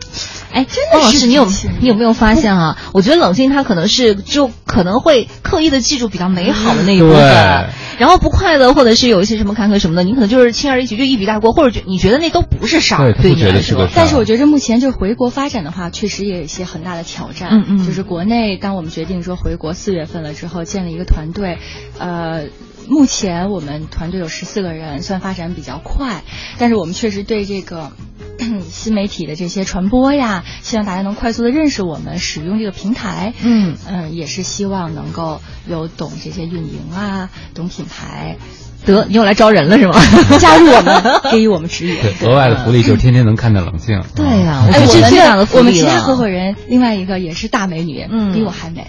[0.52, 1.48] 哎，真的是汪老师，你有
[1.80, 2.76] 你有没有发现啊？
[2.92, 13.92] 我觉得冷静他可能是就可能会刻意的记住比较美好的那一部分，对然后不快乐或者是有一些什么坎坷什么的，你可能就是轻而易举就一笔带过，或者你觉得那都不是事儿，对，不觉得是个事儿。
[13.96, 17.50] 但是我觉得目前就是回国发展的话，确实也有一些很大的挑战。
[17.52, 21.60] 嗯嗯，就是国内，当我们决定说回国四月份了之后，建立一个团队，
[22.00, 22.46] 呃。
[22.88, 26.24] 目前我们团队有十四个人，算发展比较快，
[26.58, 27.92] 但是我们确实对这个
[28.72, 33.34] 新媒体的这些传播呀，希望大家能快速的认识我们，使用这个平台。
[33.42, 38.38] 嗯嗯，也是希望能够有懂这些运营啊，懂品牌。
[38.86, 40.00] 得，你又来招人了是吗？
[40.40, 41.98] 加入我们，给予我们指引。
[42.02, 44.02] 对，额外的福利就是天天能看到冷静。
[44.16, 48.88] 对呀，哎，我们最大的福利我们其他合伙人另外一个也是大美女，嗯，比我还美。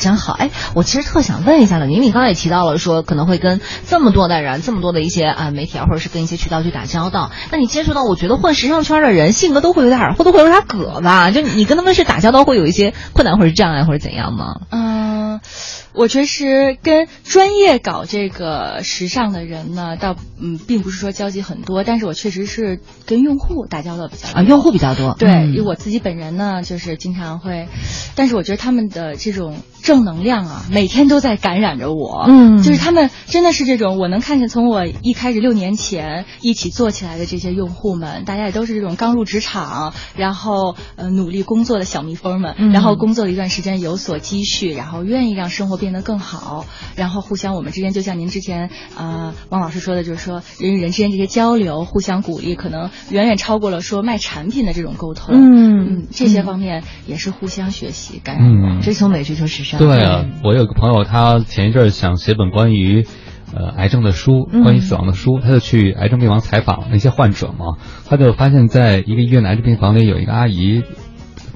[0.00, 0.50] 真好哎！
[0.74, 7.30] 我其实特想问一下的，宁宁刚才也提到了说可能会跟这么多的人、这么多的一些啊媒体啊，或者是跟一些渠道去打交道。
[7.52, 11.30] 那你接触到，我觉得混时尚圈的人性格都会有点，或都会有点葛吧？
[11.30, 14.56] 就你跟他们是打交道，会有一些困难或者障碍或者怎样吗？
[14.70, 15.29] 嗯。
[15.92, 25.14] 我确实跟专业搞这个时尚的人呢，倒嗯，并不是说交集很多，但是我确实是跟用户打交道比较多啊，用户比较多。
[25.18, 27.68] 对，因为我自己本人呢，就是经常会，
[28.14, 32.24] 但是我觉得他们的这种正能量啊，每天都在感染着我。
[32.26, 45.80] 嗯，就是他们真的是这种，我能看见从我一开始六年前一起做起来的这些用户们，大家也都是这种刚入职场，然后呃努力工作的小蜜蜂们，然后工作了一段时间有所积蓄，然后愿意让生活。
[45.80, 55.34] 变得更好，然后互相我们之间就像您之前啊王老师说的，就是说人与人之间这些交流，互相鼓励，可能远远超过了说卖产品的这种沟通。
[55.34, 58.82] 嗯嗯，这些方面也是互相学习，感染。
[58.82, 59.80] 追求美，追求时尚。
[59.80, 63.06] 对啊，我有个朋友，他前一阵想写本关于
[63.54, 70.82] 呃癌症的书，关于死亡的书，他就去癌症病房采访那些患者嘛，他就发现在一个医院的癌症病房里有一个阿姨，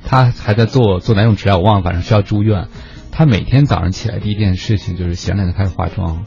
[0.03, 2.69] 她还在做做哪种治疗，我忘了，反正需要住院。
[3.17, 6.25] 他每天早上起来第一件事情就是洗完脸就开始化妆，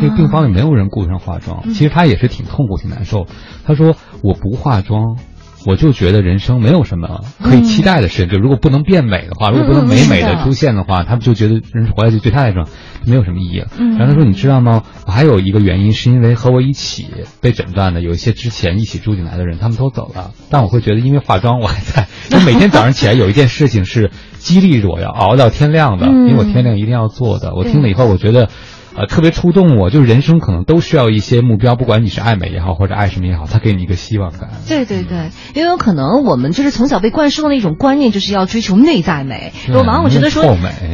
[0.00, 3.26] 这个病房里没有人顾上化妆，其实他也是挺痛苦、挺难受。
[3.64, 5.18] 他说：“我不化妆。”
[5.66, 12.64] 我就觉得人生没有什么可以期待的事，就如果不能变美的话，如果不能美美的出现的话，他们就觉得人生活下去对他来说
[13.04, 13.68] 没有什么意义了。
[13.98, 14.82] 然后他说：“你知道吗？
[15.06, 17.06] 我还有一个原因，是因为和我一起
[17.40, 20.32] 被诊断的有一些之前一起住进来的人，他们都走了。
[20.50, 22.08] 但我会觉得，因为化妆我还在。
[22.32, 27.54] 我每天早上起来有一件事情是激励着我要熬到天亮的，因为我天亮一定要做的。
[27.54, 28.48] 我听了以后，我觉得。”
[28.96, 34.50] 呃，特别触动我，就是人生可能都需要一些目标，不管你是爱美也好，或者爱什么也好，它给你一个希望感。
[34.68, 39.52] 对对对，因为有可能我们就是从小被灌输的那种观念，就是要追求内在美。
[39.72, 40.42] 我往往觉得说，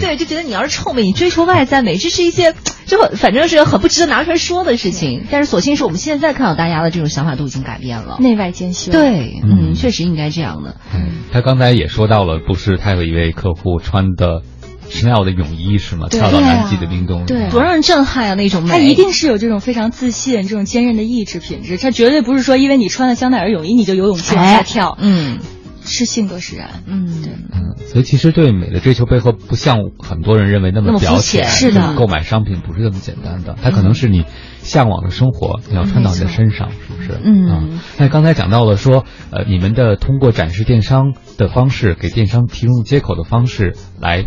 [0.00, 2.54] 对，就觉得你要是臭美，你追求外在美，这是一些
[2.84, 5.24] 就反正是很不值得拿出来说的事情。
[5.30, 8.92] 但是，所幸是我们现在看到大家的这种想法都已经改变了，内外兼修。
[8.92, 10.76] 对，嗯，确实应该这样的。
[10.94, 14.42] 嗯，他刚才也说到了，不是他有一位客户穿的。
[14.88, 16.08] C h 的泳衣是吗？
[16.08, 18.34] 跳到南极的冰洞，对，多让人震撼啊！
[18.34, 21.76] 那种美，他一定是有这种非常自信、这种坚韧的意志品质。
[21.76, 24.96] 他绝对不是说因为你穿了香奈儿泳衣你就有勇气往下跳。
[25.00, 25.38] 嗯，
[25.84, 26.82] 是性格使然。
[26.86, 27.32] 嗯，对。
[27.32, 31.46] 嗯，所以其实对美的追求背后，不像很多人认为那么表浅。
[31.46, 34.24] 是的，购买商品不是这么简单的，它可能是你
[34.62, 37.20] 向往的生活，你要穿到你的身上，是不是？
[37.22, 37.78] 嗯。
[37.98, 44.24] 那刚才讲到了说，呃，你们的通过展示电商的方式，给电商提供接口的方式来。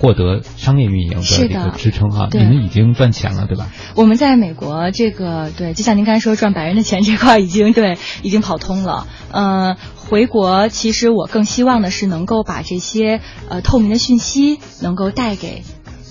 [0.00, 3.68] 获得商业运营的一个支撑哈，你们已经赚钱了对吧？
[3.96, 9.06] 我们在美国这个对，就像您刚才说赚白人的钱这块已经 对已经跑通了。
[9.32, 15.62] 呃，回国其实我更希望的是能够把这些呃透明的讯息能够带给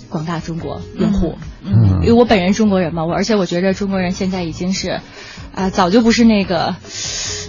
[0.10, 1.36] 广大中国用户。
[1.64, 5.02] 嗯，因为我本人中国人嘛，我而且我觉得中国人现在已经是
[5.58, 6.76] 啊早就不是那个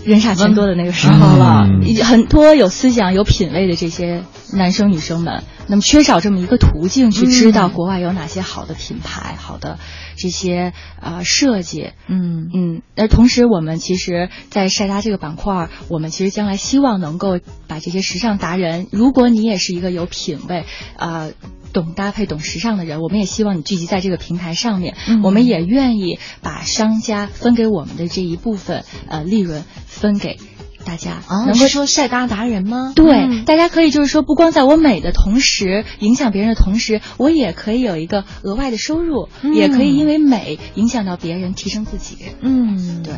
[0.04, 1.68] 人傻钱多的那个时候了，
[2.04, 5.44] 很多有思想有品位的这些男生女生们。
[5.66, 9.78] 那么缺少这么一个途径去知道国外有哪些好的品牌、好的
[10.16, 12.82] 这些呃设计，嗯嗯。
[12.96, 20.64] 而同时，我们其实，在晒搭这个板块，我们其实将来希望能够把这些时尚达人，如果你也是一个有品位、
[20.96, 21.32] 呃
[21.72, 24.96] 懂搭配、懂时尚的人，我们也希望你聚集在这个平台上面。
[25.22, 30.38] 我们也愿意把商家分给我们的这一部分呃利润分给。
[30.84, 32.94] 大家能够说晒搭达人吗？
[32.96, 42.16] 对，大家可以就是说，不光在我美的同时影响别人的同时，我也可以有一个额外的收入，也可以因为美影响到别人，提升自己。
[42.40, 43.12] 嗯，对。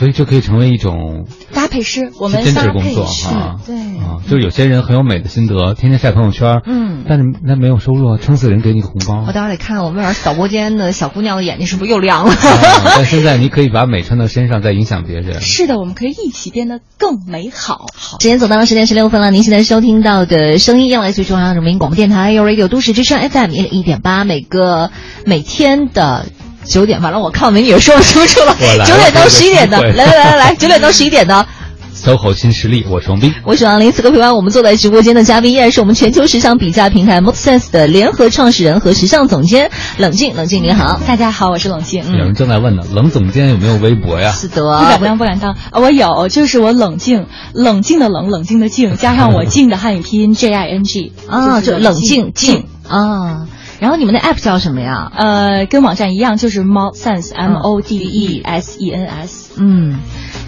[0.00, 3.60] 所以就可以成为一种搭配师，我们兼职工作哈。
[3.66, 9.24] 对啊，就是有些人很有美的心得，天天晒朋友圈，嗯，但是那没有收入，撑死人给你个红包。
[9.26, 12.32] 我待会儿得看我们那导播间的小姑娘的眼睛是不是又亮了。
[12.96, 15.42] 但现在你可以把美穿到身上，再影响别人。
[15.42, 17.84] 是的，我们可以一起变得更美好。
[17.94, 24.90] 好，时间走到了十点十六分了，您现在收听到的声音，要来自中央人民广播电台 u Radio 都市之声 FM 一零一点八，每个
[25.26, 26.24] 每天的。
[26.64, 28.56] 九点，完了，我看美女说不出处了。
[28.86, 31.46] 九点到十一点的，来来来来来，九点到十一点的。
[31.92, 33.92] SOHO 新势力，我是王斌，我是王林。
[33.92, 40.34] 此刻陪伴我们坐在直播间的嘉宾依然是我们全球时尚比价平台 ModeSense 的联合创始人和时尚总监冷静。
[40.34, 42.02] 冷静你好，大家好，我是冷静。
[42.10, 44.32] 有人正在问呢，冷总监有没有微博呀？
[44.32, 45.56] 是的，不敢当，不敢当。
[45.72, 53.46] 我有，就是我冷静，冷静的冷，冷静的静，加上我静的汉语拼音 J I N G 啊，就冷静静啊。
[53.80, 55.10] 然后你们的 app 叫什么呀？
[55.16, 59.50] 呃，跟网站一样，就是 ModeSense M O D E S E N S。
[59.56, 59.98] 嗯，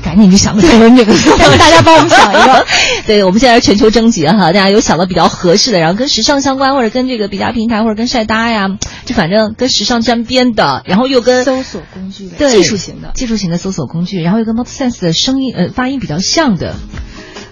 [0.05, 1.13] 赶紧去想个中文这个，
[1.59, 2.67] 大家帮我们想一个。
[3.07, 8.69] 对，我们现在是全球征集哈，大家有想到比较合适的，然后跟时尚相关，或者跟这个比价平台，或者跟晒搭呀，
[9.07, 16.75] 就反正跟时尚沾边的，然后又跟搜索工具，对，技术型的，技术型的搜索工具，然后又跟 ModeSense 的声音呃发音比较像的。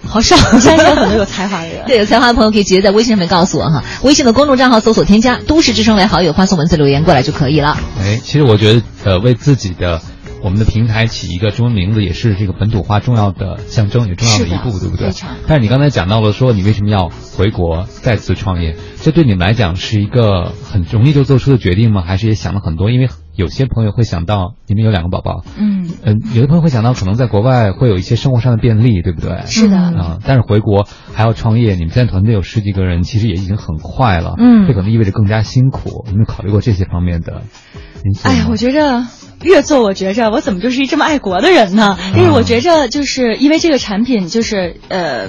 [0.07, 1.85] 好少，现在有很多有才华的人。
[1.87, 7.77] 对，有才华的朋友可以直接在微信上面告诉我哈，微信的公众账号搜索添加“都市之声”为好友，发送文字留言过来就可以了。
[8.01, 10.01] 哎，其实我觉得，呃，为自己的
[10.43, 15.13] 我们的平台起一个中文名字，也是这个本土化重要的象征，也重要的一步，对不对？
[15.47, 18.77] 但是你刚才讲到了说，你为什么要回国再次创业？
[19.03, 22.03] 这对你们来讲是一个很容易就做出的决定吗？
[22.07, 22.91] 还是也想了很多？
[22.91, 23.09] 因为
[23.41, 29.47] 有些朋友会想到，你们有两个宝宝，嗯嗯，有的朋友会想到，可能在国外会有一些生活上的便利，对不对？
[29.47, 36.05] 是的啊，但是回国还要创业，你们现在团队有十几个人，其实也已经很快了，嗯，这可能意味着更加辛苦。
[36.09, 37.41] 有没有考虑过这些方面的？
[38.25, 39.07] 哎呀，我觉着
[39.43, 41.97] 越做，我觉着我怎么就是一这么爱国的人呢？
[42.15, 45.29] 但是我觉着就是因为这个产品，就是呃。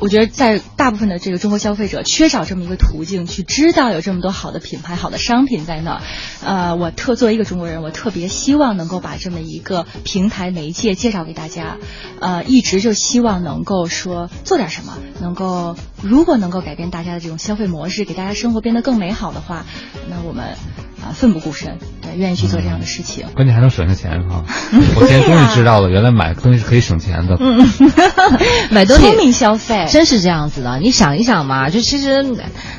[0.00, 6.02] 我觉得在大部分的这个中国消费者缺少这么一个途径，去知道有这么多好的品牌、好的商品在那儿。
[6.44, 11.78] 呃，我特作为一个中国人，我特别希望能够把这么一个平台媒介介绍给大家。
[12.20, 19.64] 呃，一直就希望能够说做点什么，能够如果能够改变大家的这种消费模式，给大家生活变得更美好的话，
[20.08, 20.56] 那我们
[21.02, 23.26] 啊奋不顾身，对，愿意去做这样的事情。
[23.34, 24.44] 关键还能省下钱哈！
[24.96, 27.36] 我今天终于知道了，原来买东西是可以省钱的。
[27.38, 27.68] 嗯，
[28.70, 29.86] 买东西聪明消费。
[29.88, 32.24] 真是这样子的，你想一想嘛，就其实，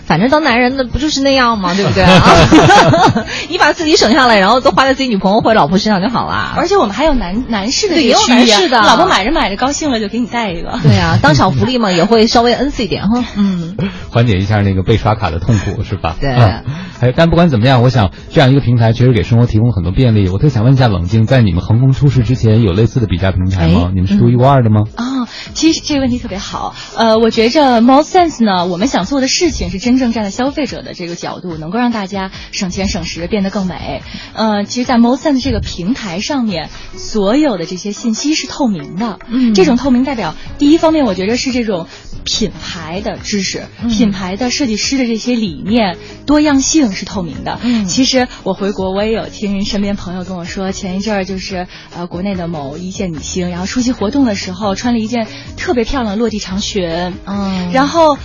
[0.05, 1.73] 反正当男人的不就是那样吗？
[1.75, 3.25] 对不对啊？
[3.49, 6.53] 你把自己省下来，然后都花在自己女朋友或者老婆身上就好了。
[6.57, 10.77] 而且我们还有男男士的也有男士的，老婆买着买着高兴了就给你带一个。
[10.83, 13.23] 对啊，当场福利嘛也会稍微恩赐一点哈。
[13.35, 13.75] 嗯，
[14.11, 16.15] 缓解一下那个被刷卡的痛苦是吧？
[16.19, 16.29] 对。
[16.31, 20.29] 哎，但不管怎么样，我想这样一个平台确实给生活提供很多便利。
[20.29, 23.91] 我特想问一下冷静，在你们横空出世之前，有类似的比价平台吗？
[23.93, 24.83] 你们是独一无二的吗？
[24.95, 26.75] 啊，其实这个问题特别好。
[26.95, 34.01] 呃，我觉着 ModeSense 呢，我们想做的事情是真正站在消费者的这个角度，能够让大家省钱省时，变得更美。
[34.33, 39.19] 呃，其实，在 ModeSense 这个平台上面，所有的这些信息是透明的。
[39.27, 41.87] 嗯，这种透明代表第一方面，我觉得是这种
[42.23, 47.59] 品牌的知识、品牌的设计师的这些理念、多样性是透明的。
[47.61, 55.27] 嗯，其实我回国，我也有听身边朋友跟我说，前一阵儿就是呃国内的某一线女星，然后出席活动的时候穿了一件
[55.57, 57.13] 特别漂亮的落地长裙。
[57.25, 58.17] 嗯，然后。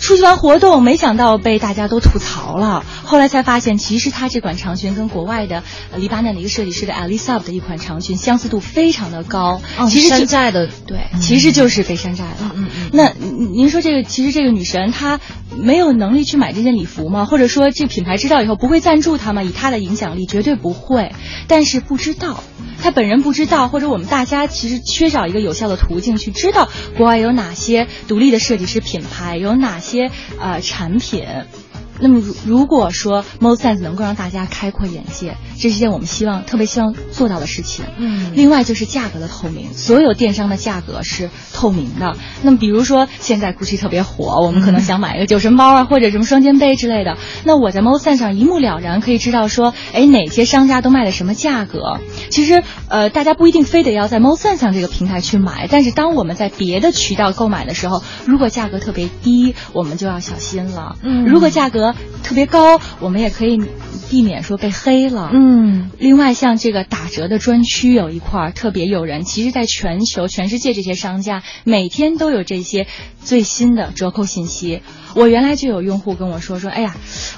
[0.00, 2.84] 出去玩活动，没想到被大家都吐槽了。
[3.04, 5.62] 后来才发现，其实他这款长裙跟国外的
[5.94, 9.60] 黎巴嫩的一个设计师的 Alisab 的一款长裙相似度非常的高。
[9.78, 12.52] 哦，其实山寨的，对，其实就是被山寨了。
[12.56, 12.90] 嗯嗯。
[12.92, 15.20] 那您说这个，其实这个女神她
[15.54, 17.26] 没有能力去买这件礼服吗？
[17.26, 19.42] 或者说这品牌知道以后不会赞助她吗？
[19.42, 21.12] 以她的影响力，绝对不会。
[21.46, 22.42] 但是不知道，
[22.82, 29.89] 她本人不知道，或者我们大家其实缺少一个有效的途径去知道国外有哪些独立的设计师品牌，有哪些。
[29.90, 31.26] 些啊产品，
[32.00, 37.84] 那么如如果说 ModeSense 能够让大家开阔眼界，这是一件我们希望特别希望做到的事情。
[37.98, 42.16] 嗯，另外就是价格的透明，所有电商的价格是透明的。
[42.42, 51.98] 那么比如说现在 GUCCI 特别火，我们可能想买一个酒神包啊，或者什么双肩背之类的，那我在 ModeSense 上一目了然可以知道说，哎哪些商家都卖的什么价格。
[52.30, 60.96] 其实呃大家不一定非得要在 ModeSense 上这个平台去买，但是当我们在别的渠道购买的时候，如果价格特别低，我们就要小心了。
[61.02, 61.89] 嗯，如果价格
[62.22, 63.58] 特别高，我们也可以
[64.08, 65.30] 避免说被黑了。
[65.32, 72.86] 嗯，另外像这个打折的专区有一块特别诱人，其实在全球、全世界这些商家每天都有这些
[73.22, 74.82] 最新的折扣信息。
[75.14, 76.94] 我原来就有用户跟我说说，哎呀，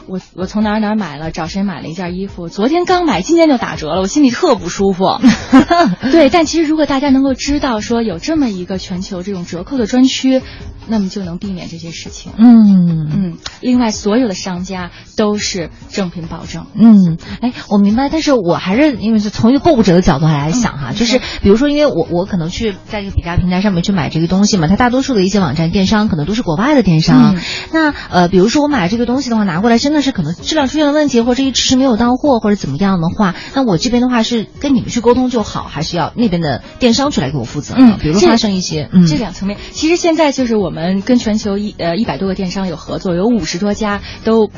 [0.07, 5.19] 我我从哪儿哪儿买了，找谁买了一件衣服，昨天刚买，今天就打折了，我心里特不舒服。
[6.13, 10.43] 对，但其实如果大家能够知道说有这么一个全球这种折扣的专区，
[10.89, 12.33] 那么就能避免这些事情。
[12.37, 16.67] 嗯嗯，另外所有的商家都是正品保证。
[16.75, 27.37] 嗯，哎，我明白，但是我还是因为是从一个购物者的角度来想哈，就是比如说，因为我我可能去在这个比价平台上面去买这个东西嘛，它大多数的一些网站电商可能都是国外的电商。
[27.71, 37.75] 那呃，比如说我买这个东西的话，拿过来真的是可能质量出现了问题，或者一迟迟没有到货，或者怎么样的话，那我这边的话是跟你们去沟通就好，还是要那边的电商去来给我负责？
[37.79, 44.51] 嗯，比如发生一些嗯这两层面，其实现在就是我们跟全球一呃一百多个电商有合作，有五十多家都。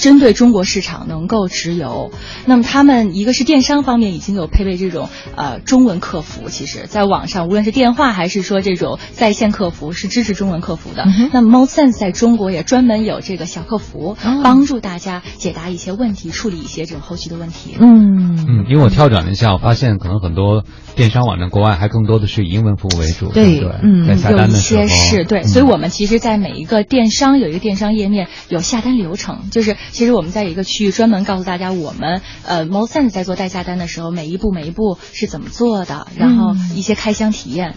[0.00, 2.10] 针对中国市场能够直邮，
[2.46, 11.06] 那么他们一个是电商方面已经有配备这种呃中文客服，其实在网上无论是电话还是说这种在线客服是支持中文客服的。
[11.32, 17.76] 那么 MoSense 在中国也专门有这个小客服，帮助大家解答一些问题，处理一些这种后续的问题。
[17.78, 20.64] 嗯嗯，因为我跳转了一下，我发现可能很多
[20.96, 23.28] 电商网站国外还更多的是以英文服务为主。
[23.32, 29.76] 对，嗯，在下单的时候，有一些是对，所以我们其实，在每一个电商有一个电商页面有下单流程，就是。
[29.92, 37.74] 其实我们在一个区域专门告诉大家，我们呃 m o s e n 在做代下单的时候，每一步每一步是怎么做的，然后一些开箱体验，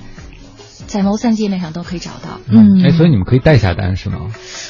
[0.88, 2.40] 在 e n s 页面上都可以找到。
[2.48, 4.18] 嗯，哎，所以你们可以代下单是吗？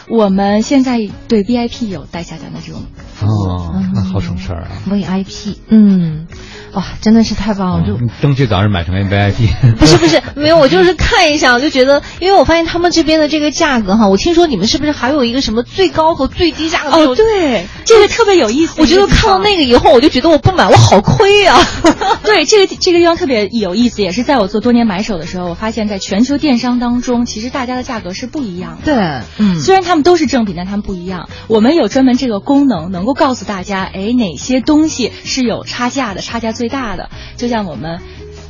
[0.10, 2.82] 我们现在对 VIP 有代下单的这种
[3.22, 4.70] 哦，那好省事儿啊。
[4.90, 6.28] VIP，嗯。
[6.74, 7.86] 哇，真的是太棒了！
[7.86, 9.48] 就争取早日买成 VIP。
[9.78, 16.98] 不是不是，没有，我就是看一下，我就觉得，因为我发现他们这边的这个价格哈，我听说你们是不是还有一个什么最高和最低价格？
[17.12, 18.82] 哦，对，这个特别有意思。
[18.82, 21.56] 我觉得看到那个以后，我就觉得我不买我好亏呀。
[22.26, 28.82] 对，这个这个地方特别有意思，也是在我做多年买手的时候，我发现在全球电商当中，其实大家的价格是不一样的。
[28.84, 31.30] 对，嗯，虽然他们都是正品，但他们不一样。
[31.48, 37.10] 我们有专门这个功能，能够告诉大家，哎，哪些东西是有差价的，差价最大的。
[37.38, 38.02] 就像我们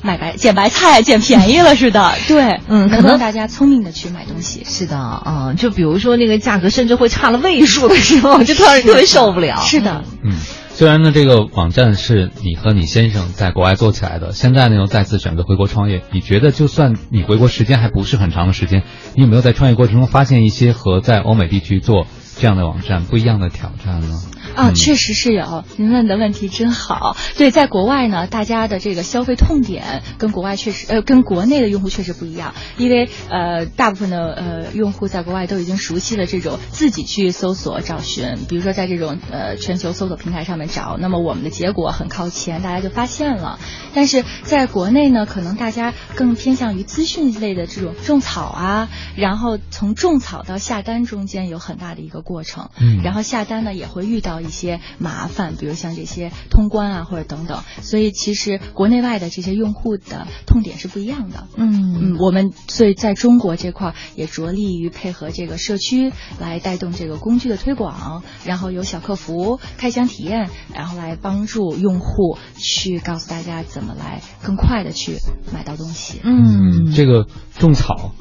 [0.02, 4.64] 买白捡白菜捡便宜了似的， 对，嗯，可能大家聪明的去买东西。
[4.68, 9.62] 是的，嗯，就比如说那个价格甚至会差了位数的时候， 就突然特别受不了。
[9.62, 10.34] 是的，嗯，
[10.76, 18.84] 虽然呢这个网站是你和你先生在国外做起来的，现在呢又再次选择回国创业，你觉得就算你回国时间还不是很长的时间，
[19.16, 22.08] 你有没有在创业过程中发现一些和在欧美地区做
[22.38, 24.20] 这样的网站不一样的挑战呢？
[24.56, 25.64] 啊，确实是有。
[25.78, 27.18] 您问的问题真好。
[27.38, 32.54] 对，在国外呢，大家的这个消费痛点跟国外确实，呃，跟国内的用户确实不一样。
[32.78, 43.58] 因为呃，大部分的呃用户在国外都已经熟悉了这种自己去搜索找寻，比如说在这种呃全球搜索平台上面找，那么我们的结果很靠前，大家就发现了。
[43.96, 54.43] 但是在国内呢，可能大家更偏向于资讯类的这种种草啊，然后从种草到下单中间有很大的一个过程，嗯，然后下单呢也会遇到。
[54.44, 61.48] 一些麻烦，比如像这些通关啊，或者等等，所以其实国内外的这些用户的痛点是不一样的。
[61.56, 75.18] 嗯嗯，我们所以在中国这块也着力于配合这个社区来带动这个工具的推广，然后有小客服开箱体验，然后来帮助用户去告诉大家怎么来更快的去
[75.54, 76.20] 买到东西。
[76.24, 77.28] 嗯，这个
[77.58, 78.14] 种草，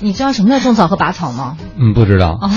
[0.00, 1.56] 你知道什么叫种草和拔草吗？
[1.76, 2.38] 嗯，不知道。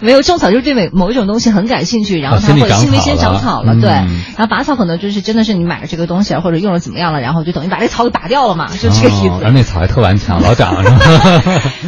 [0.00, 3.88] 没有种草就是对每某一种东西很感兴趣，然后它会因为先长草了，对。
[3.90, 9.44] 然后拔草可能就是真的是你买了这个东西或者用了怎么样了，然后就等于把这草给拔掉了嘛，就这个意思。
[9.44, 10.98] 而那草还特顽强，老长是吧？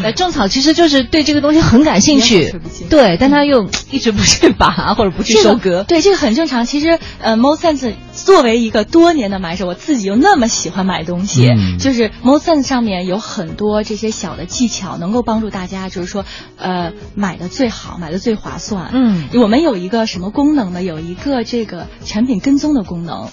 [0.04, 2.54] 呃， 种草其实就是对这个东西很感兴趣，
[2.90, 6.66] 对，但他又一直不去拔或者不去收割，对，这个很正常。
[6.66, 7.92] 其实呃，MoSense
[8.24, 11.48] 作为一个多年的买手，我自己又那么喜欢买东西，
[11.78, 16.24] 就是 MoSense 上面有很多这些小的技巧，能够帮助大家，就是说
[16.56, 17.98] 呃买的最好。
[18.02, 20.82] 买的最划算，嗯，我们有一个什么功能呢？
[20.82, 23.28] 有一个这个产品跟踪的功能，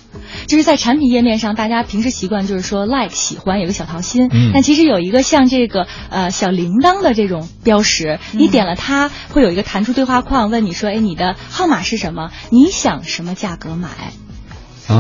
[0.48, 12.32] 就是在产品页面上，大家平时习惯就是说 like 喜欢有个小桃心，嗯，但其实有一个像这个呃小铃铛的这种标识，你点了它会有一个弹出对话框，问你说，哎，你的号码是什么？
[12.50, 13.90] 你想什么价格买？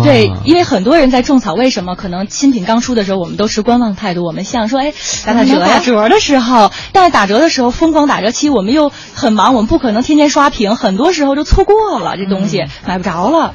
[0.03, 4.23] 对，因为很多人在种草，为什么可能新品刚出的时候，我们都持观望态度？
[4.23, 4.93] 我们想说，哎，
[5.25, 13.53] 打打折打折的时候，但是打折的时候疯狂打折期，我们又很忙，我们不可能天天刷屏，很多时候就错过了这东西，买不着了。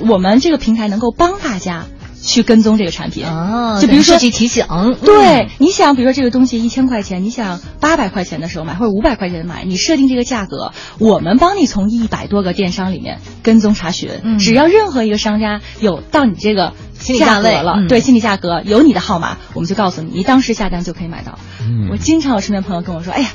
[0.00, 1.84] 我们这个平台能够帮大家
[2.24, 3.26] 去跟踪这个产品。
[3.26, 4.66] 啊，就比如说设计提醒，
[5.04, 14.38] 对，你想，比如说这个东西一千块钱，你想八百块钱的时候买，或者五百块钱买，你设定这个价格，我们帮你从一百多个电商里面跟踪查询，嗯。
[14.38, 21.38] 只要任何一个商家有到你这个心理价位了，嗯对，心理价格有你的号码，我们就告诉你，你当时下单就可以买到。
[21.60, 21.88] 嗯。
[21.90, 23.28] 我经常有身边朋友跟我说，哎呀，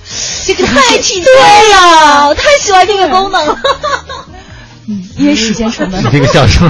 [0.46, 1.34] 这个太体对
[1.74, 3.58] 了，我 太喜欢这个功能了。
[4.88, 6.04] 嗯，因为时间成本。
[6.04, 6.70] 你这个笑声。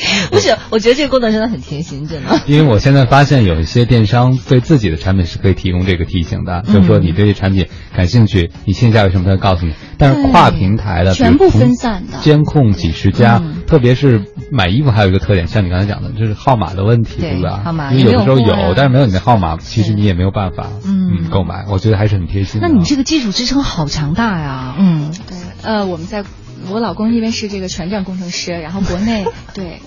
[0.30, 2.40] 不是，我觉得这个功能真的很贴心，真的。
[2.46, 9.74] 因为我现在发现有一些电商对自己的产品是可以提供这个提醒的，嗯就是说你对这产品感兴趣，你线下有什么，他会告诉你。
[9.98, 17.60] 但是跨平台的，全部分散的监控几十家，嗯特别是买衣服还有一个特点，像你刚才讲的，就是号码的问题，对对吧？
[17.64, 21.66] 号码因为有的时候有但是没有你的号码，其实你也没有办法嗯购买。
[21.68, 22.60] 我觉得还是很贴心。
[22.62, 25.12] 那你这个基础支撑好强大呀，嗯。
[25.28, 26.24] 对，呃，我们在。
[26.68, 29.80] 我老公因为是这个全站工程师，然后国内 对，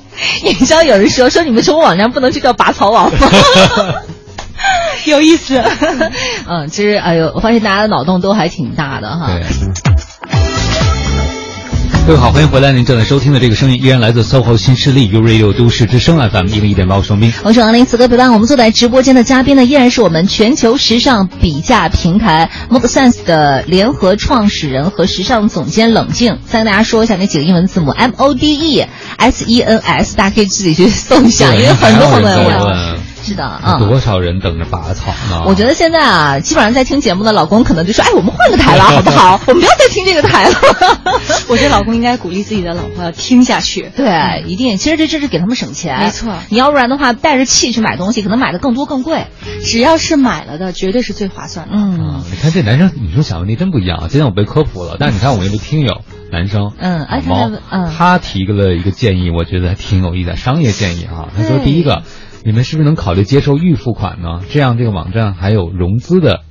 [0.43, 3.27] 你知道有人说说你们宠物网站不能就叫拔草网吗？
[5.05, 5.61] 有意思。
[6.47, 9.27] 嗯，其实哎呦，我发现大家的脑洞都还挺大的哈。
[9.27, 9.43] 对。
[12.05, 12.73] 各位好，欢迎回来！
[12.73, 17.31] 您正在收听的这个声音依然来自 SOHO 新势力 U Radio 都市之声 FM 一零一点八，我是王斌。
[17.43, 26.39] 我是王林，此刻陪伴我们坐在直播间的嘉宾呢，依然是我们全球时尚比价平台 Mode Sense 的联合创始人和时尚总监冷静。
[26.45, 28.85] 再跟大家说一下那几个英文字母 M O D E
[29.15, 33.12] S E N S，大家可以自己去搜 一下，因为很多朋友在问。
[33.23, 33.79] 问，是的啊。
[33.79, 35.43] 多少人等着拔草呢？
[35.47, 39.39] 我觉得现在啊，基本上在听节目的老公可能就说：“哎，我们换个台了， 好不好？
[39.47, 40.55] 我们不要再听这个台了。
[41.49, 43.91] ”我觉得老公应该鼓励自己的老婆要听下去。
[43.95, 44.77] 对，一定。
[44.77, 49.27] 其实这这是给他们省钱，没错你要不然的话，带着气去买东西，可能买的更多更贵。
[49.63, 51.73] 只要是买了的，绝对是最划算的。
[51.75, 54.07] 嗯啊，你看这男生女生想问题真不一样啊！
[54.09, 56.01] 今天我被科普了，但是你看我们一位听友
[56.31, 61.29] 男生，嗯哎毛他在嗯他提了一个建议，我觉得还挺有意思的，商业建议啊。
[61.35, 62.03] 他说第一个，
[62.45, 64.41] 你们是不是能考虑接受预付款呢？
[64.49, 66.41] 这样这个网站还有融资的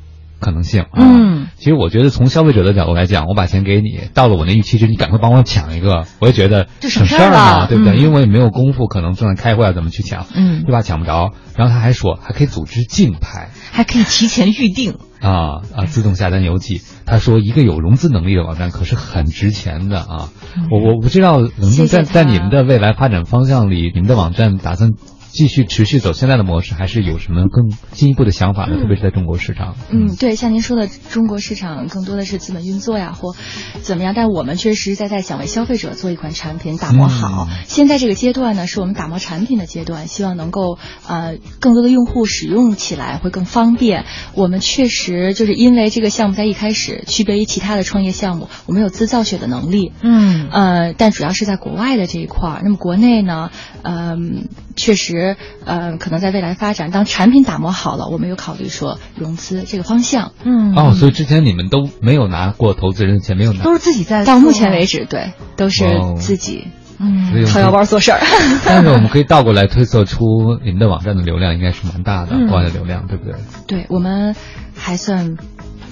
[0.40, 0.88] 可能性啊。
[0.96, 7.94] 嗯，其实我觉得从消费者的角度来讲，我把钱给你，到了我那预期值，你赶快帮我抢一个，我也觉得这省事事儿嘛，对不对？
[7.94, 10.82] 嗯因为我也没有功夫，可能正在开会啊，怎么去抢，嗯对吧？
[10.82, 11.32] 抢不着。
[11.56, 13.50] 然后他还说，还可以组织竞拍。
[13.70, 14.96] 还可以提前预定。
[15.20, 15.84] 啊啊！
[15.86, 16.80] 自动下单邮寄。
[17.06, 20.30] 他说，一个有融资能力的网站可是很值钱的啊！
[20.68, 24.90] 我我不知道冷静谢谢他在在你们的未来发展方向里，你们的网站打算
[25.32, 28.76] 继续持续走现在的模式，还是有什么更进一步的想法呢？
[28.80, 29.74] 特别是在中国市场。
[29.90, 33.34] 嗯，对，像您说的，中国市场更多的是资本运作呀，或
[33.80, 37.46] 怎么样，但我们确实实在在想为消费者做一款产品打磨好。
[37.50, 40.78] 嗯现在这个阶段呢，是我们打磨产品的阶段，希望能够
[41.08, 44.04] 呃更多的用户使用起来会更方便。
[44.34, 49.92] 我们确实就是因为这个项目在一开始区别于其他的创业项目，我们有自造血的能力。
[50.02, 52.60] 嗯呃，但主要是在国外的这一块儿。
[52.62, 53.50] 那么国内呢，
[53.82, 60.32] 嗯、确实，呃，可能在未来发展，当产品打磨好了，我们有考虑说融资这个方向。
[60.44, 63.72] 嗯哦，所以之前你们都没有拿过投资人的钱，没有拿都。
[63.72, 64.24] 是自己在。
[64.24, 66.68] 到目前为止，对，都是哦自己
[66.98, 68.20] 嗯所以掏腰包做事儿。
[68.64, 73.34] 但是我们可以倒过来推测出你们的网站的流量应该是蛮大的，嗯国外的流量，对不对？
[73.66, 74.36] 对我们
[74.76, 75.36] 还算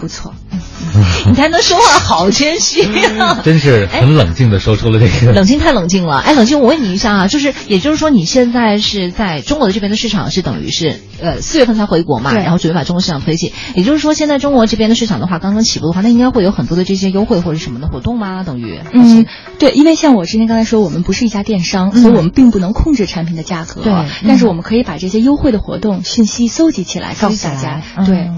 [0.01, 0.35] 不错。
[1.29, 2.83] 你才能说话好谦虚
[3.19, 3.41] 啊。
[3.45, 5.33] 真是很冷静的说出了这个。
[5.41, 18.43] 冷静太冷静了，哎，冷静，我问你一下啊，就是也就是说，你现在是在中国的这边的市场是等于是呃四月份才回国嘛，然后准备把中国市场推进，也就是说，现在中国这边的市场的话，刚刚起步的话，那应该会有很多的这些优惠或者什么的活动吗？
[18.43, 19.27] 等于嗯，
[19.59, 23.83] 对，因为像我之前刚才说，我们不是一家电商，嗯所以我们并不能控制产品的价格。
[23.83, 23.93] 对
[24.27, 27.83] 但是我们可以把这些优惠的活动信息搜集起来，告诉大家。
[27.97, 28.31] 嗯对。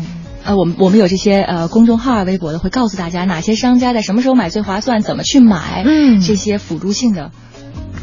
[0.45, 7.31] 呃，我们我们有这些呃公众号啊、微博的，会告诉大家哪些商家在什么时候买最划算，怎么去买，嗯这些辅助性的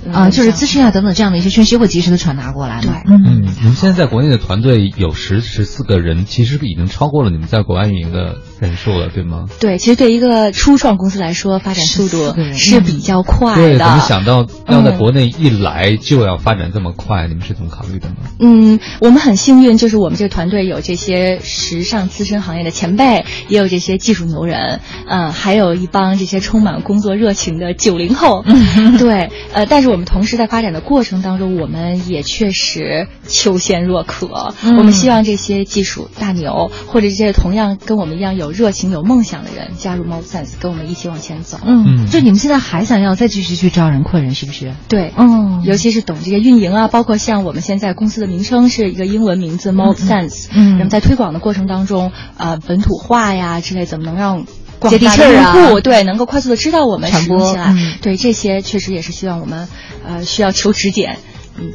[0.06, 3.02] 呃啊、就是资讯啊等等这样的一些讯息会及时的传达过来嘛。
[3.06, 9.46] 对嗯嗯，你们现在在国内的团队有十十四个人，其实已经超过了你们在国外运营的人数了，对吗？
[9.60, 13.62] 对，其实对一个初创公司来说，发展速度14个人是比较快的。
[13.62, 17.28] 对，怎么想到要在嗯国内一来就要发展这么快？
[17.28, 18.16] 你们是怎么考虑的呢？
[18.40, 28.44] 嗯，我们很幸运，就是我们这个团队有这些时尚资深行业的前辈，也有这些技术牛人，嗯、还有一帮这些充满工作热情的九零后。
[29.00, 34.54] 对，呃，但是我们同时在发展的过程当中，我们也确实求贤若渴。
[34.64, 41.60] 嗯我们希望这些技术大牛，或者这些同样跟我们一样有热情、有梦想的人，加入 Mode Sense，跟我们一起往前走。
[41.66, 42.08] 嗯，嗯。
[42.10, 44.74] 就你们现在还想要再继续去招人扩人，是不是？
[44.88, 45.64] 对，嗯。
[45.64, 50.78] 尤其是懂这个运营啊，包括像我们现在公司的名称是一个英文名字 Mode Sense，嗯。
[50.78, 54.46] 那么在推广的过程当中，呃，本土化呀之类，怎么能让
[54.80, 55.70] 广接地大的用气儿啊。
[55.70, 57.40] 户对能够快速的知道我们传播。
[57.40, 57.66] 使用起来？
[57.74, 57.94] 嗯。
[58.02, 59.68] 对这些确实也是希望我们
[60.08, 61.18] 呃需要求指点。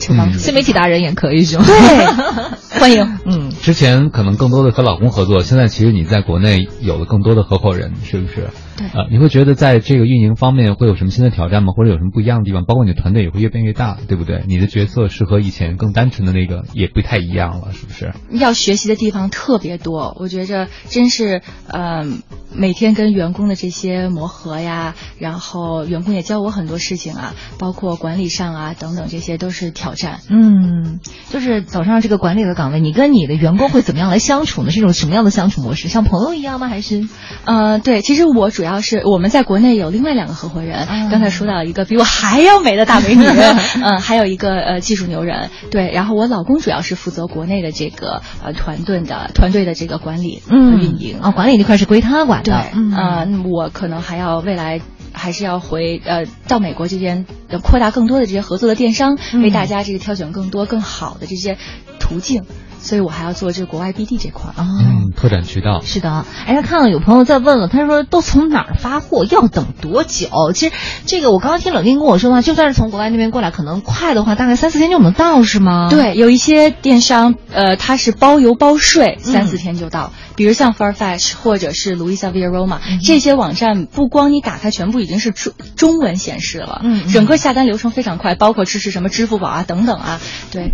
[0.01, 0.39] 承帮主。
[0.39, 1.65] 新媒体达人也可以是吗？
[1.67, 2.07] 对，
[2.81, 3.19] 欢迎。
[3.27, 8.49] 嗯，之前可能更多的和老公合作，现在其实你在国内有了更多的合伙人，是不是？
[8.77, 8.87] 对。
[8.89, 11.73] 呃，你会觉得在这个运营方面会有什么新的挑战吗？
[11.77, 12.65] 或者有什么不一样的地方？
[12.65, 14.45] 包括你的团队也会越变越大，对不对？
[14.47, 18.13] 你的角色是和以前更单纯的那个也不太一样了，是不是？
[18.31, 22.23] 要学习的地方特别多，我觉着真是，嗯，
[22.55, 30.21] 每天跟员工的这些磨合呀，然后员工也教我很多事情啊，包括管理上啊等等，这些都是挑战。
[30.31, 31.01] 嗯，
[31.31, 34.71] 就是走上这个管理的岗位，你跟你的员工会怎么样来相处呢？
[34.71, 35.89] 是一种什么样的相处模式？
[35.89, 36.69] 像朋友一样吗？
[36.69, 37.07] 还是？
[37.45, 43.25] 呃，对，其实我主要是我们在国内有另外两个合伙人，刚才说到一个比我还要美的大美女，
[43.83, 51.21] 嗯，还有一个呃技术牛人，对，然后我老公主要是负责国内的这个呃团队的团队的这个管理和运营。
[51.21, 54.81] 啊，管理这块是归他管的，对，呃，我可能还要未来
[55.13, 57.27] 还是要回呃到美国这边
[57.63, 61.57] 扩大更多的这些合作的电商，为大家这个挑选更多更好的这些
[62.01, 62.45] 途径。
[62.85, 64.69] 所以我还要做这个国外 BD 这块儿啊，
[65.17, 65.81] 拓展渠道。
[65.83, 70.53] 是的，哎，他看到有朋友在问了，他说都从哪儿发货，要等多久？
[70.55, 70.75] 其实
[71.07, 75.89] 这个我刚刚听冷静跟我说的话，就算是从国外那边过来，可能快的话，大概三四天就能到，是吗？
[75.91, 80.13] 对，有一些电商，呃，它是包邮包税，三四天就到。
[80.37, 90.21] 比如像 Farfetch 或者是 Louisa v i r o m a 这些网站，不光你打开全部已经是中中文显示了，嗯，整个下单流程非常快，包括支持什么支付宝啊等等啊，
[90.51, 90.73] 对。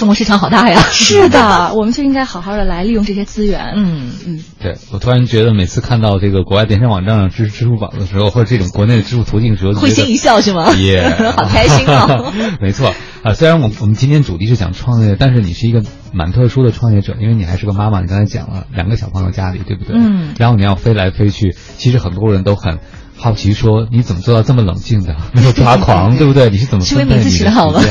[0.00, 0.80] 中国市场好大呀！
[0.90, 3.74] 是的， 我们就应该好好的来利用这些资源。
[3.76, 10.72] 嗯嗯，对我突然觉得，每次看到这个国外电商网站上支持支付宝的时候，或者这种国内的支付途径的时候，会心一笑是吗？
[10.80, 12.32] 耶， 好开心哦！
[12.62, 15.82] 没错啊，虽然我我们今天主题是讲创业，但是你是一个
[16.14, 18.00] 蛮特殊的创业者，因为你还是个妈妈。
[18.00, 19.94] 你刚才讲了两个小朋友家里，对不对？
[19.98, 20.32] 嗯。
[20.38, 22.78] 然后你要飞来飞去，其实很多人都很
[23.20, 26.48] 好奇，说你怎么做到这么冷静的， 没有抓狂， 对不对？
[26.50, 27.82] 你是怎么分配你的时间的？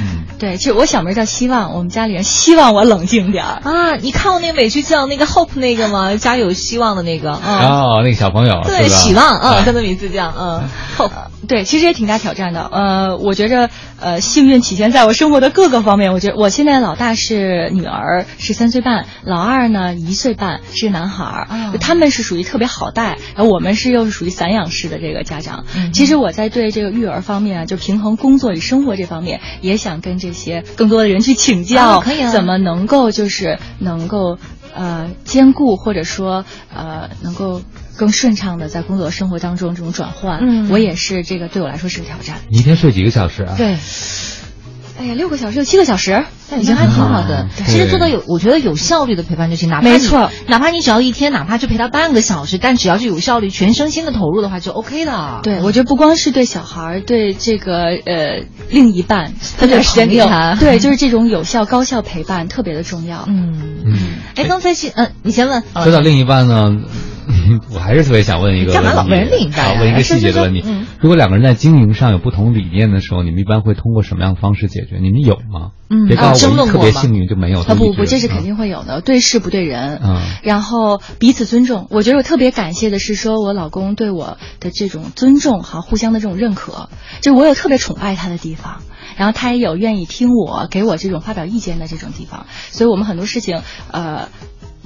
[0.00, 0.18] 嗯。
[0.42, 3.94] 对，其实我小名叫希望，我们家里人希望我冷静点儿啊。
[3.94, 6.16] 你看过那美剧叫那个 Hope 那个吗？
[6.16, 10.64] 家有希望的那个啊哦，那个小朋友对，希望啊，他的名字叫嗯
[10.98, 11.12] Hope。
[11.46, 12.68] 对，其实也挺大挑战的。
[12.72, 13.68] 呃，我觉着
[14.00, 16.12] 呃，幸运体现在我生活的各个方面。
[16.12, 21.48] 我觉得我现在老大是女儿，是三岁半；老二呢一岁半，是个男孩儿。
[21.80, 25.64] 他们是属于特别好带，然后我们是又是属于散养式的这个家长。
[25.92, 34.38] 其实我在对这个育儿方面啊，就平衡工作与生活这方面，也想跟这些更多的人去请教，可以怎么能够就是能够
[34.74, 36.44] 呃兼顾，或者说
[36.74, 37.62] 呃能够。
[37.94, 42.38] 更顺畅的在工作生活当中这种转换，嗯，我也是这个对我来说是个挑战。
[42.48, 43.54] 你一天睡几个小时啊？
[43.58, 43.76] 对，
[45.02, 47.48] 哎呀，六个小时，七个小时，那已经还挺好的。
[47.66, 49.68] 其实做到有，我觉得有效率的陪伴就行。
[49.68, 55.40] 哪怕没错，哪怕你只要一天，哪怕就陪他半个小时，但只要是有效率、全身心的投入的话，就 OK 的。
[55.42, 63.24] 对，我觉得不光是对小孩，对这个呃另一半，分点时间给他，对，就是这种有效、高效陪伴特别的重要。
[63.26, 63.98] 嗯嗯。
[64.36, 65.64] 哎，刚才是，嗯，你先问。
[65.82, 66.70] 说到另一半呢？
[67.74, 70.64] 我还是特别想问一个问题，好，问一个细节的问题。
[71.02, 74.98] 如果两个人在经营上有不同理念的时候，你们一般会通过什么样的方式解决？
[75.00, 75.72] 你们有吗？
[75.90, 77.60] 嗯，别告诉我特别幸运就没有。
[77.62, 80.00] 啊不不，这是肯定会有的，对事不对人。
[80.00, 81.88] 嗯，然后彼此尊重。
[81.90, 86.88] 我觉得我特别感谢的是，说我老公对我的这种尊重，哈，互相的这种认可，
[87.20, 88.82] 就我有特别宠爱他的地方，
[89.16, 94.28] 然后他也有愿意听我给我这种发表意见的这种地方，所以我们很多事情，呃。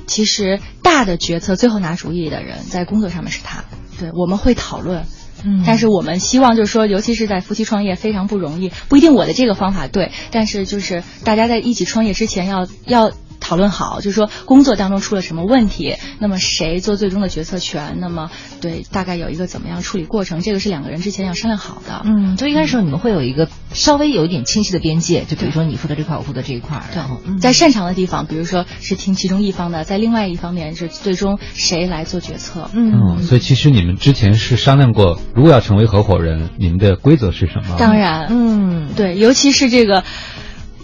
[0.09, 3.65] 其实大的决策最后拿主意的人在工作上面是他，
[3.99, 5.05] 对，我们会讨论，
[5.67, 13.13] 但是我们希望就是说，尤其是在夫妻创业非常不容易，不一定我的这个方法对，但是就是大家在一起创业之前要要。
[13.47, 17.99] 讨论好，就是说工作当中出了什么问题，那么谁做最终的决策权？
[18.01, 18.29] 那么
[18.61, 22.03] 对，大概有一个怎么样处理过程，这个是两个人之前要商量好的。
[22.05, 26.83] 嗯，就一开始你们会有一个稍微有一点清晰的边界，就比如说你负责这块，我负责这一块。
[26.93, 32.69] 然后在擅长的地方，比如说是听其中一方的，在另外一方面是最终谁来做决策。
[32.75, 37.77] 嗯，所以其实你们之前是商量过，如果要成为合伙人，你们的规则是什么？
[37.79, 40.03] 当然，嗯，对，尤其是这个。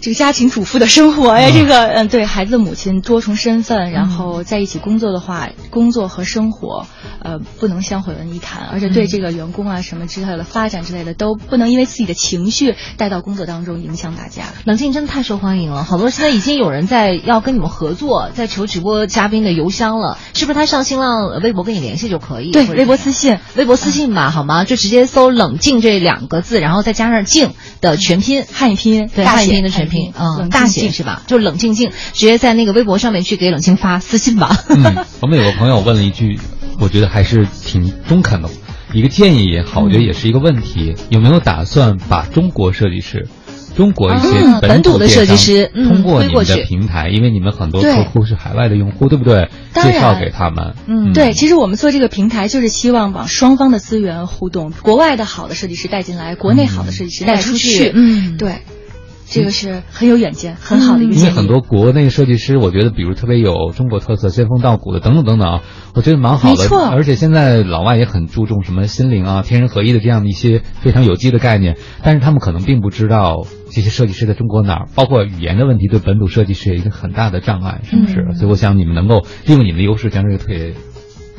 [0.03, 6.85] 这个家庭主妇的生活呀，这个嗯，对孩子的母亲多重身份，然后在一起工作的话，工作和生活
[7.21, 14.43] 呃不能相混为一谈，而且对这个员工啊什么之类的发展之类的都不能因为自己的情绪带到工作当中影响大家。
[14.65, 22.51] 冷静真的太受欢迎了，好多现在已经有人在要跟你们合作，在求直播嘉宾的邮箱了，是不是他上新浪微博跟你联系就可以？
[22.51, 24.65] 对，微博私信，微博私信吧，好吗？
[24.65, 29.92] 就直接搜“冷静”这两个字，然后再加上“静”的全拼汉语拼音，对，汉语拼音的全拼。
[30.17, 31.23] 嗯，大写是吧？
[31.27, 34.55] 就冷静静，直接在那个微博上面去给冷静发私信吧。
[34.69, 36.39] 嗯， 我们有个朋友问了一句，
[36.79, 38.49] 我觉得还是挺中肯的，
[38.93, 43.27] 一个建议也好，我觉得也是一个问题，有没有打算把中国设计师
[43.75, 44.27] 中国一些
[44.61, 49.49] 本土的设计师通过你们的平台，因为你们很多客户是海外的用户，对不对？
[49.73, 50.75] 介绍给他们。
[50.85, 57.91] 嗯，对，其实我们做这个平台就是希望把双方的资源互动，国外的好的设计师带进来，国内好的设计师带出去。
[57.95, 58.61] 嗯，对。
[59.25, 61.15] 这个是很有远见，很好的一个。
[61.15, 65.61] 因为很多国内设计师，我觉得，比如特别有中国特色、仙风道骨的等等等等啊，
[65.95, 66.55] 我觉得蛮好的。
[66.55, 66.83] 没错。
[66.85, 78.37] 而且现在老外也很注重什么心灵啊、天人合一的这样的一些非常有机的概念，但是他们可能并不知道这些设计师在中国哪儿，包括语言的问题，对本土设计师有一个很大的障碍，是不是？
[78.37, 80.73] 所以我想你们能够利用你们的优势，将这个特别。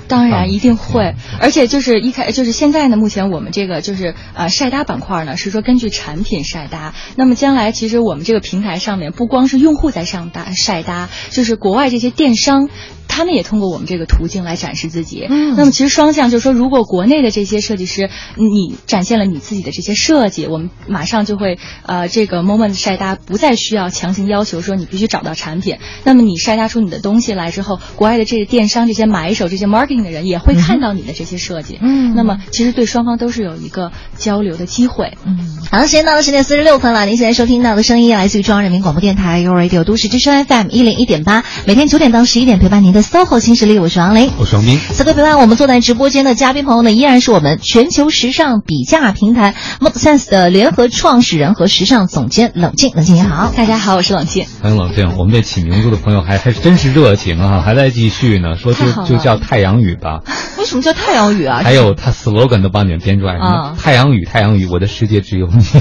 [0.08, 6.94] 当然一定会，而且就是一开就是现在呢，目前我们这个就是呃晒搭板块呢，是说根据产品晒搭。
[7.16, 12.68] 那么将来其实我们这个平台上面不光是用户在上搭晒搭，就是国外这些电商。
[13.06, 15.24] 他们也通过我们这个途径来展示自己。
[15.30, 25.76] 嗯，那么其实双向就是说，如果国内的这些设计师，你展现了你自己的这些设计，我们马上就会呃，这个 moment 晒搭不再需要强行要求说你必须找到产品。
[26.02, 29.66] 那么你晒搭出你的东西来之后，国外的这个电商、这些买手、这些
[30.02, 31.78] 的人也会看到你的这些设计。
[31.80, 35.16] 嗯，那么其实对双方都是有一个交流的机会。
[35.24, 35.38] 嗯，
[35.70, 37.06] 好，时间到了十点四十六分了。
[37.06, 43.02] 您现在收听到的声音来自于中央人民广播电台 u Radio 都市之声 FM 一零一点八，每天九点到十一点陪伴您的。
[43.02, 44.78] SOHO 新势力，我是王琳，我是王斌。
[44.78, 52.92] 此刻陪伴我们坐在直播间的嘉宾朋友呢，依然是我们全球时尚比价平台 ModeSense 的联合创始人和时尚总监冷静。
[52.94, 54.46] 冷静你好，大家好，我是冷静。
[54.62, 55.16] 欢迎冷静。
[55.18, 60.22] 我们这起名字的朋友还还是真是热情啊，还在继续呢，说就就叫太阳雨吧。
[60.58, 61.60] 为什么叫太阳雨啊？
[61.62, 65.62] 还有他 slogan 都帮你们编出来，什么太阳雨，太阳雨，我的世界只有你。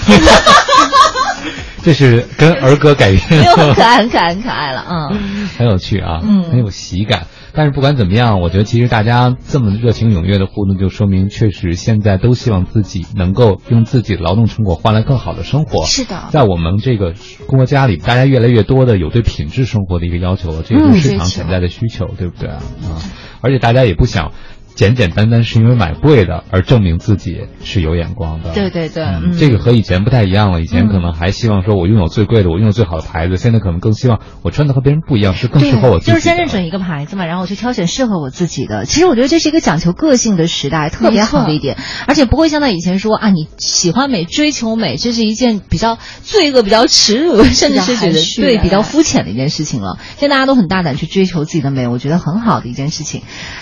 [1.83, 7.27] 这是跟儿歌改编，很可爱，很可爱，很可爱了，嗯， 很有趣啊，嗯，很有喜感。
[7.55, 15.85] 但是不管怎么样，我觉得其实大家这么热情踊跃的互动，就说明确实现在都希望自己能够用自己的劳动成果换来更好的生活。
[15.85, 17.13] 是的，在我们这个
[17.47, 22.63] 国家里，大家越来越多的有对品质生活的一个要求，这也是市场潜在的需求，对不对啊？
[22.85, 23.03] 啊，
[23.43, 24.31] 而且大家也不想。
[24.75, 29.05] 简简单单是因为买贵的而证明自己是有眼光的，对对对，
[29.37, 30.61] 这个和以前不太一样了。
[30.61, 36.11] 以前可能还希望说我拥有最贵的，我拥有最好的牌子，现在可能更希望我穿的和别人不一样，是更适合我自己。
[36.11, 38.85] 就是先认准一个牌子嘛，然后我去挑选适合我自己的。
[38.85, 49.97] 其实我觉得这是一个讲求个性的时代，特别好的一点，而且不会像在以前说啊，你喜欢美、追求美，这是一件比较罪恶、比较耻辱，甚至是觉得对比较肤浅的一件事情了。
[50.17, 53.21] 现在大家都很大胆去追求自己的美，我觉得很好的一件事情。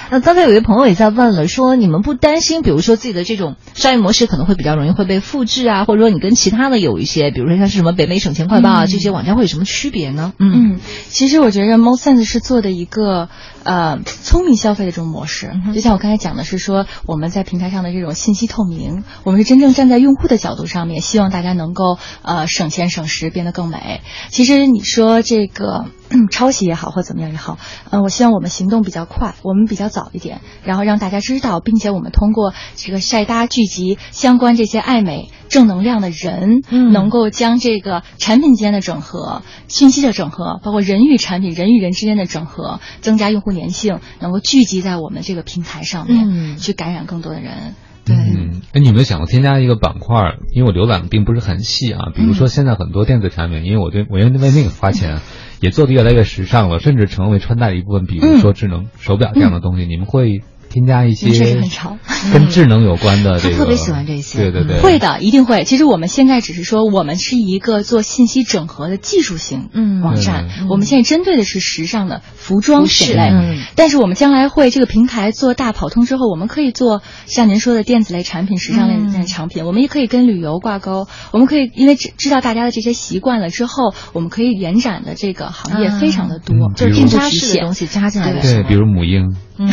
[0.10, 1.72] 那刚才有一位朋友也在问了，说。
[1.82, 10.34] 你们不担心，比如说自己的这种商业模式可能会比较容易会被复制啊，或者说你跟其他的有一些，比如说像是什么北美省钱快报啊这些网站会有什么区别呢？
[10.38, 13.30] 嗯，其实我觉得 MoSense 是做的一个
[13.64, 24.02] 呃聪明消费的这种模式，就像我刚才讲的是说我们在平台上的这种信息透明，我们是真正站在用户的角度上面，希望大家能够呃省钱省时变得更美。
[24.30, 25.86] 其实你说这个。
[26.32, 27.58] 抄袭也好，或怎么样也好，
[27.90, 47.76] 呃，我希望我们行动比较快，我们比较早一点，然后让大家知道，并且我们通过这个晒搭聚集相关这些爱美正能量的人，嗯，能够将这个产品间的整合、信息的整合，包括人与产品、人与人之间的整合，增加用户粘性，能够聚集在我们这个平台上面，去感染更多的人。
[48.04, 50.38] 对，哎，你有没有想过添加一个板块？
[50.54, 55.20] 因为我浏览的并不是很细啊，比如说现在很多电子产品，因为我对我因为那个花钱。
[55.62, 58.06] 也做的越来越时尚了，甚至成为穿戴的一部分。
[58.06, 60.42] 比如说智能手表这样的东西，你们会？
[60.72, 61.98] 添加一些确实很潮
[62.32, 64.38] 跟智能有关的，这个特别喜欢这些。
[64.40, 65.66] 对对对，会的，一定会。
[65.66, 69.70] 其实我们现在只是说，我们是一个做信息整合的技术型
[70.02, 70.48] 网站。
[70.70, 79.66] 我们现在针对的是时尚的服装品类，但是我们将来会这个平台做大跑通之后，我们可以做像您说的电子类产品、时尚类的产品。
[79.66, 81.08] 我们也可以跟旅游挂钩。
[81.32, 88.42] 我们可以因为知知道大家的这些习惯了之后，我们可以延展的这个行业非常的多，就是添加式的东西加进来的。
[88.42, 89.36] 对，比如母婴。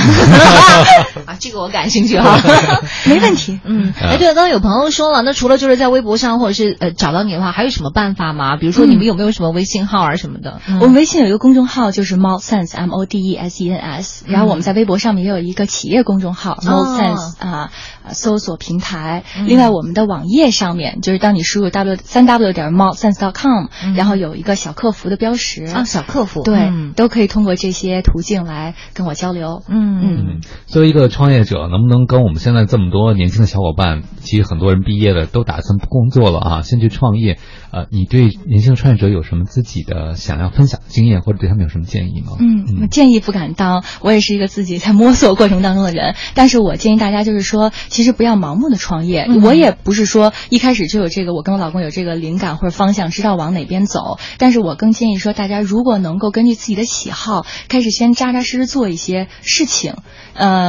[1.27, 2.39] 啊，这个我感兴趣哈，
[3.07, 3.61] 没问题。
[3.65, 8.57] 嗯，哎，对了，刚刚有朋友说了，那除了就是在微博上或者是呃找到你的话，还有什么办法吗？
[8.57, 10.61] 比如说你们有没有什么微信号啊什么的？
[10.81, 17.71] 我们微信有一个公众号，就是 Mod Sense M O D E S E N S，然后我们在微博上面也有一个企业公众号 Mod Sense 啊，
[18.11, 19.25] 搜索平台。
[19.47, 23.67] 另外，我们的网页上面就是当你输入 W 三 W 点 Mod Sense dot com，
[23.97, 26.43] 然后有一个小客服的标识啊，小客服。
[26.43, 29.63] 对，都可以通过这些途径来跟我交流。
[29.69, 29.99] 嗯。
[30.01, 30.41] 嗯，
[30.79, 37.37] 作为一个创业者，能不能跟我们现在这么多年轻的小伙伴，其实很多人毕业了都打算不工作了啊，先去创业。
[37.73, 42.37] 呃，你对年轻的创业者有什么自己的想要分享的经验，或者对他们有什么建议吗？
[42.39, 46.15] 嗯，建议不敢当，我也是一个自己在摸索过程当中的人。
[46.35, 49.27] 但是我建议大家就是说，其实不要盲目的创业。
[49.43, 54.19] 我也不是说一开始就有这个，我跟我老公有这个灵感或者方向，知道往哪边走。
[54.39, 59.97] 但是我更建议说，大家如果能够根据自己的喜好，开始先扎扎实实做一些事情，
[60.35, 60.68] 呃，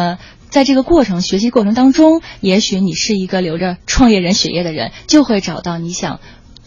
[0.49, 6.19] 在这个过程学习过程当中，也许你是一个留着创业人血液的人，就会找到你想。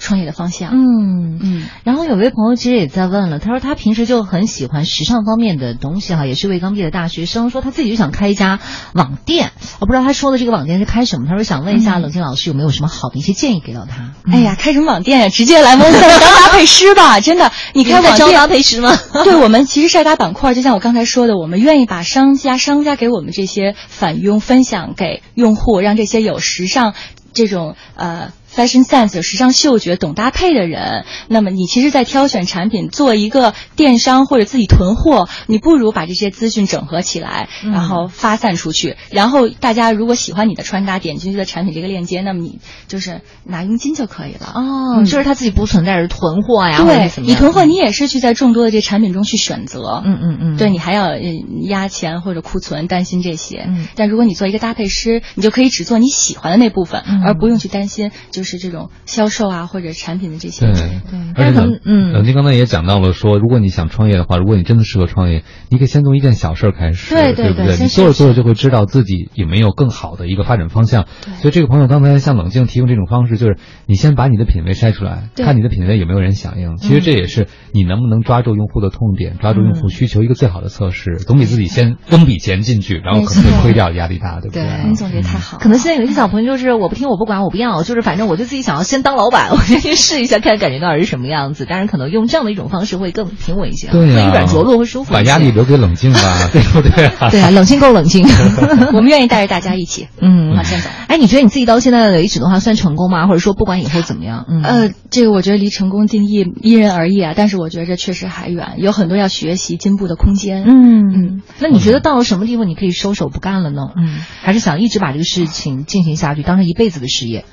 [0.03, 8.59] 创业的方向，嗯嗯，然后有位朋友其实也在问了，他说他平时就很喜欢时尚方面的东西哈，也是位刚毕业的大学生，说他自己就想开一家
[8.94, 14.12] 网店，我不知道他说的这个网店是开什么，他说想问一下冷静老师有没有什么好的一些建议给到他。
[14.30, 15.28] 哎呀，开什么网店呀？
[15.28, 18.98] 直接来问当搭配师吧， 真的，你开网店搭配师吗？
[19.22, 26.94] 对我们其实晒搭板块，就像我刚才说的，我们愿意把商家商家给我们这些返佣分享给用户，让这些有时尚
[27.32, 28.32] 这种呃。
[28.55, 38.96] Fashion sense 有时尚嗅觉懂搭配的人，那么你其实，在挑选产品做一个电商或者自己囤货，你不如把这些资讯整合起来，然后发散出去。
[39.11, 44.53] 然后大家如果喜欢你的穿搭，点进去的产品这个链接，那么你就是拿佣金就可以了。
[44.55, 50.03] 哦，就是他自己不存在是囤货呀，对，你囤货你也是去在众多的这产品中去选择。
[50.05, 51.16] 嗯嗯嗯，对你还要
[51.62, 53.64] 压钱或者库存，担心这些。
[53.66, 58.41] 嗯，但如果你做一个搭配师，你就可以只做你喜欢的那部分，而不用去担心就。
[58.43, 60.66] 就是这种销售啊，或者产品的这些。
[60.66, 71.07] 对对，而且冷嗯，冷静刚才也讲到了，说如果你想创业的话，如果你真的适合创业，你可以先从一件小事开始，对对对，你做着做着就会知道自己有没有更好的一个发展方向。
[71.40, 76.76] 所以这个朋友刚才向冷静提供这种方式，就是你先把你的品味筛出来，看你的品味有没有人响应。
[76.78, 81.18] 其实这也是你能不能抓住用户的痛点，抓住用户需求一个最好的测试。
[81.18, 84.64] 总比自己先扔笔钱进去，然后可能会亏掉，压力大，对不对？
[84.88, 85.59] 你总结太好。
[85.59, 89.12] 可能现在有一些小朋友就是我不听，我不管，我不要，就是反正我就自己想要先当。
[89.12, 91.66] 老板， 我先去试一下，看感觉到底是什么样子。
[91.66, 95.12] 当然，可能用这样的一种方式会更平稳一些，对呀，软着陆会舒服。
[95.12, 96.91] 把压力留给冷静吧，对不对？
[97.30, 98.26] 对啊，冷静够冷静。
[98.95, 100.89] 我们愿意带着大家一起，嗯，往前走。
[101.09, 103.26] 哎，你觉得你自己到现在为止的话，算成功吗？
[103.26, 107.35] 或者说，不管以后怎么样，呃，这个我觉得离成功定义因人而异啊。
[107.37, 110.64] 但是我觉得这确实还远，有很多要学习进步的空间。
[110.66, 111.43] 嗯嗯。
[111.59, 113.83] 那你觉得到了什么地方你可以收手不干了呢？
[113.97, 117.45] 嗯，还是想一直把这个事情进行下去，当成一辈子的事业？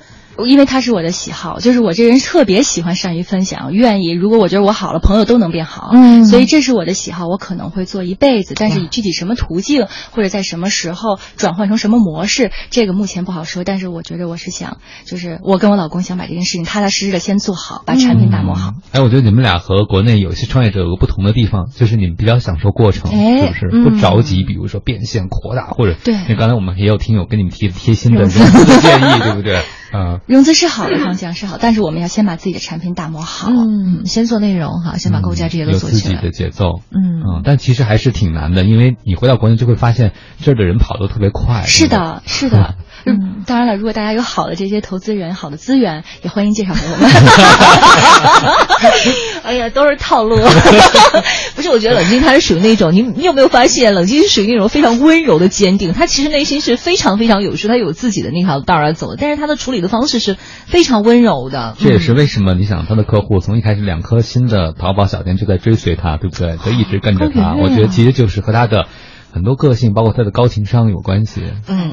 [0.48, 13.64] 因为他是我的喜好，就是我这人特别喜欢善于分享，愿意如果我觉得我好了，朋友都能变好，嗯，所以这是我的喜好，我可能会做一辈子，但是以具体什么途径或者在什么时候转换成什么模式，这个目前不好说。
[13.64, 18.74] 但是我觉得我是想，就是我跟我老公想把这件事情踏踏实实的先做好，把产品打磨好。
[18.92, 24.44] 哎，我觉得你们俩和国内有些创业者有个不同的地方，就是你们比较享受过程，是不是不着急？
[24.44, 29.62] 比如说变现扩大，或者对，那刚才我们也有听友跟你们提贴心的融资 的建议，对不对？
[29.92, 35.96] 嗯，融资是好的方向是好，但是我们要先把自己的产品打磨好，嗯，先做内容哈，先把构架这些都做起来。
[35.96, 41.64] 有自己的节奏，嗯嗯，但其实还是挺难的，因为你回到国内就会发现这儿的人跑得特别快。
[41.66, 42.76] 是的，是的。
[43.06, 47.10] 嗯，当然了，如果大家有好的这些投资人、好的资源，也欢迎介绍给我们。
[49.44, 50.38] 哎呀，都是套路。
[51.56, 55.94] 不是，我觉得冷静他是属于那种，你你有没有发现，冷静是属于那种非常温柔的坚定。
[55.94, 61.76] 他其实内心是非常非常有数，他有自己的那条道儿走，但是他的处理的方式是非常温柔的。
[61.80, 66.58] 这也是为什么你想他的客户从一开始两颗新的淘宝小店就在追随他，对不对？
[66.58, 67.56] 就一直跟着他。
[67.56, 68.86] 我觉得其实就是和他的
[69.34, 71.42] 很多个性，包括他的高情商有关系。
[71.68, 71.92] 嗯。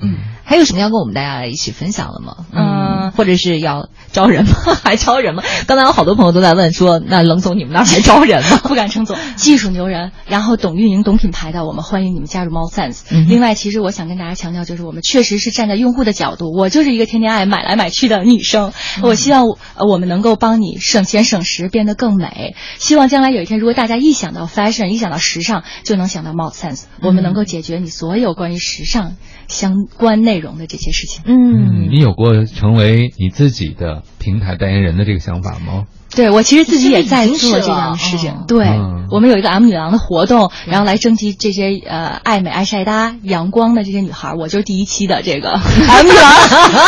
[0.00, 2.46] 嗯，还有什么要跟我们大家一起分享的吗？
[2.52, 4.52] 嗯，或者是要招人吗？
[4.82, 5.42] 还招人吗？
[5.66, 8.58] 刚才有好多朋友都在问说，那冷总你们那儿还招人吗？
[8.64, 13.02] 不敢称总，技术牛人，然后懂运营、懂品牌的，我们欢迎你们加入猫 sense。
[13.10, 18.72] 嗯另外，其实我想跟大家强调，就是我们确实是站在用户的角度，我就是一个天天爱买来买去的女生，
[19.02, 19.44] 我希望
[19.78, 22.56] 我们能够帮你省钱省时，变得更美。
[22.78, 29.16] 希望将来有一天，如果大家一想到 fashion，一想到时尚，就能想到猫 sense，我们能够解决你所有关于时尚
[29.48, 29.84] 相。
[29.96, 35.86] 关内容的这些事情，嗯，你有过成为你自己的平台代言人的这个想法吗？
[36.14, 38.34] 对，我其实自己也在做这样的事情。
[38.46, 38.66] 对，
[39.10, 45.50] 我们有一个 M 女郎的活动，然后来征集这些呃爱美、爱晒搭、阳光的这些女孩，我就是第一期的这个
[45.88, 46.32] M 女郎。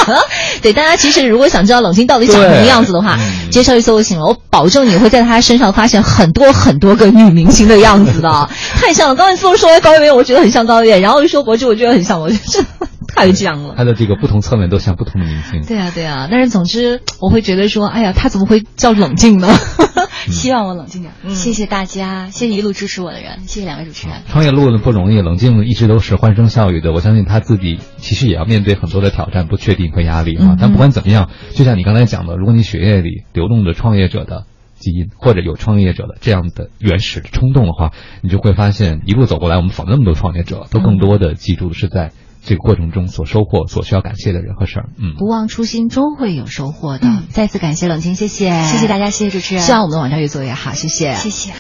[0.63, 3.19] 对，大家其实如果想知道冷清到底长什么样子的话，
[3.51, 4.27] 介绍一搜就行了。
[4.27, 8.49] 我保证你会在她身上发现很多很多个女明星的样子的，
[8.81, 9.15] 太像了。
[9.15, 13.75] 刚才这说高圆圆，我觉得很像高圆圆，然后一说博志，我觉得很像，我觉得 太像了。
[13.77, 15.63] 他的这个不同侧面都像不同的明星。
[15.63, 16.29] 对啊，对啊。
[16.31, 19.17] 但是总之，我会觉得说，哎呀，他怎么会叫冷？
[19.17, 19.49] 静呢，
[20.29, 21.15] 希望我冷静点。
[21.35, 24.19] 谢谢大家，谢谢一路支持我的人，谢谢两位主持人。
[24.29, 26.93] 创业路呢不容易，冷静一直都是欢声笑语的。
[26.93, 30.57] 我相信他自己其实也要面对很多的挑战、不确定和压力啊。
[30.61, 34.45] 但不管怎么样，就像你刚才讲的，如果你血液里流动着创业者的
[34.79, 42.13] 基因，或者有创业者的这样的原始的冲动的话，你就会发现一路走过来，我们访那么多创业者，都更多的记住的是在。
[42.47, 47.09] 这个过程中所收获、所需要感谢的人和事儿，嗯，不忘初心，终会有收获的。
[47.29, 49.65] 再次感谢冷清，谢谢，谢谢大家，谢谢主持人。
[49.65, 51.53] 希望我们的网站越做越好，谢谢，谢谢。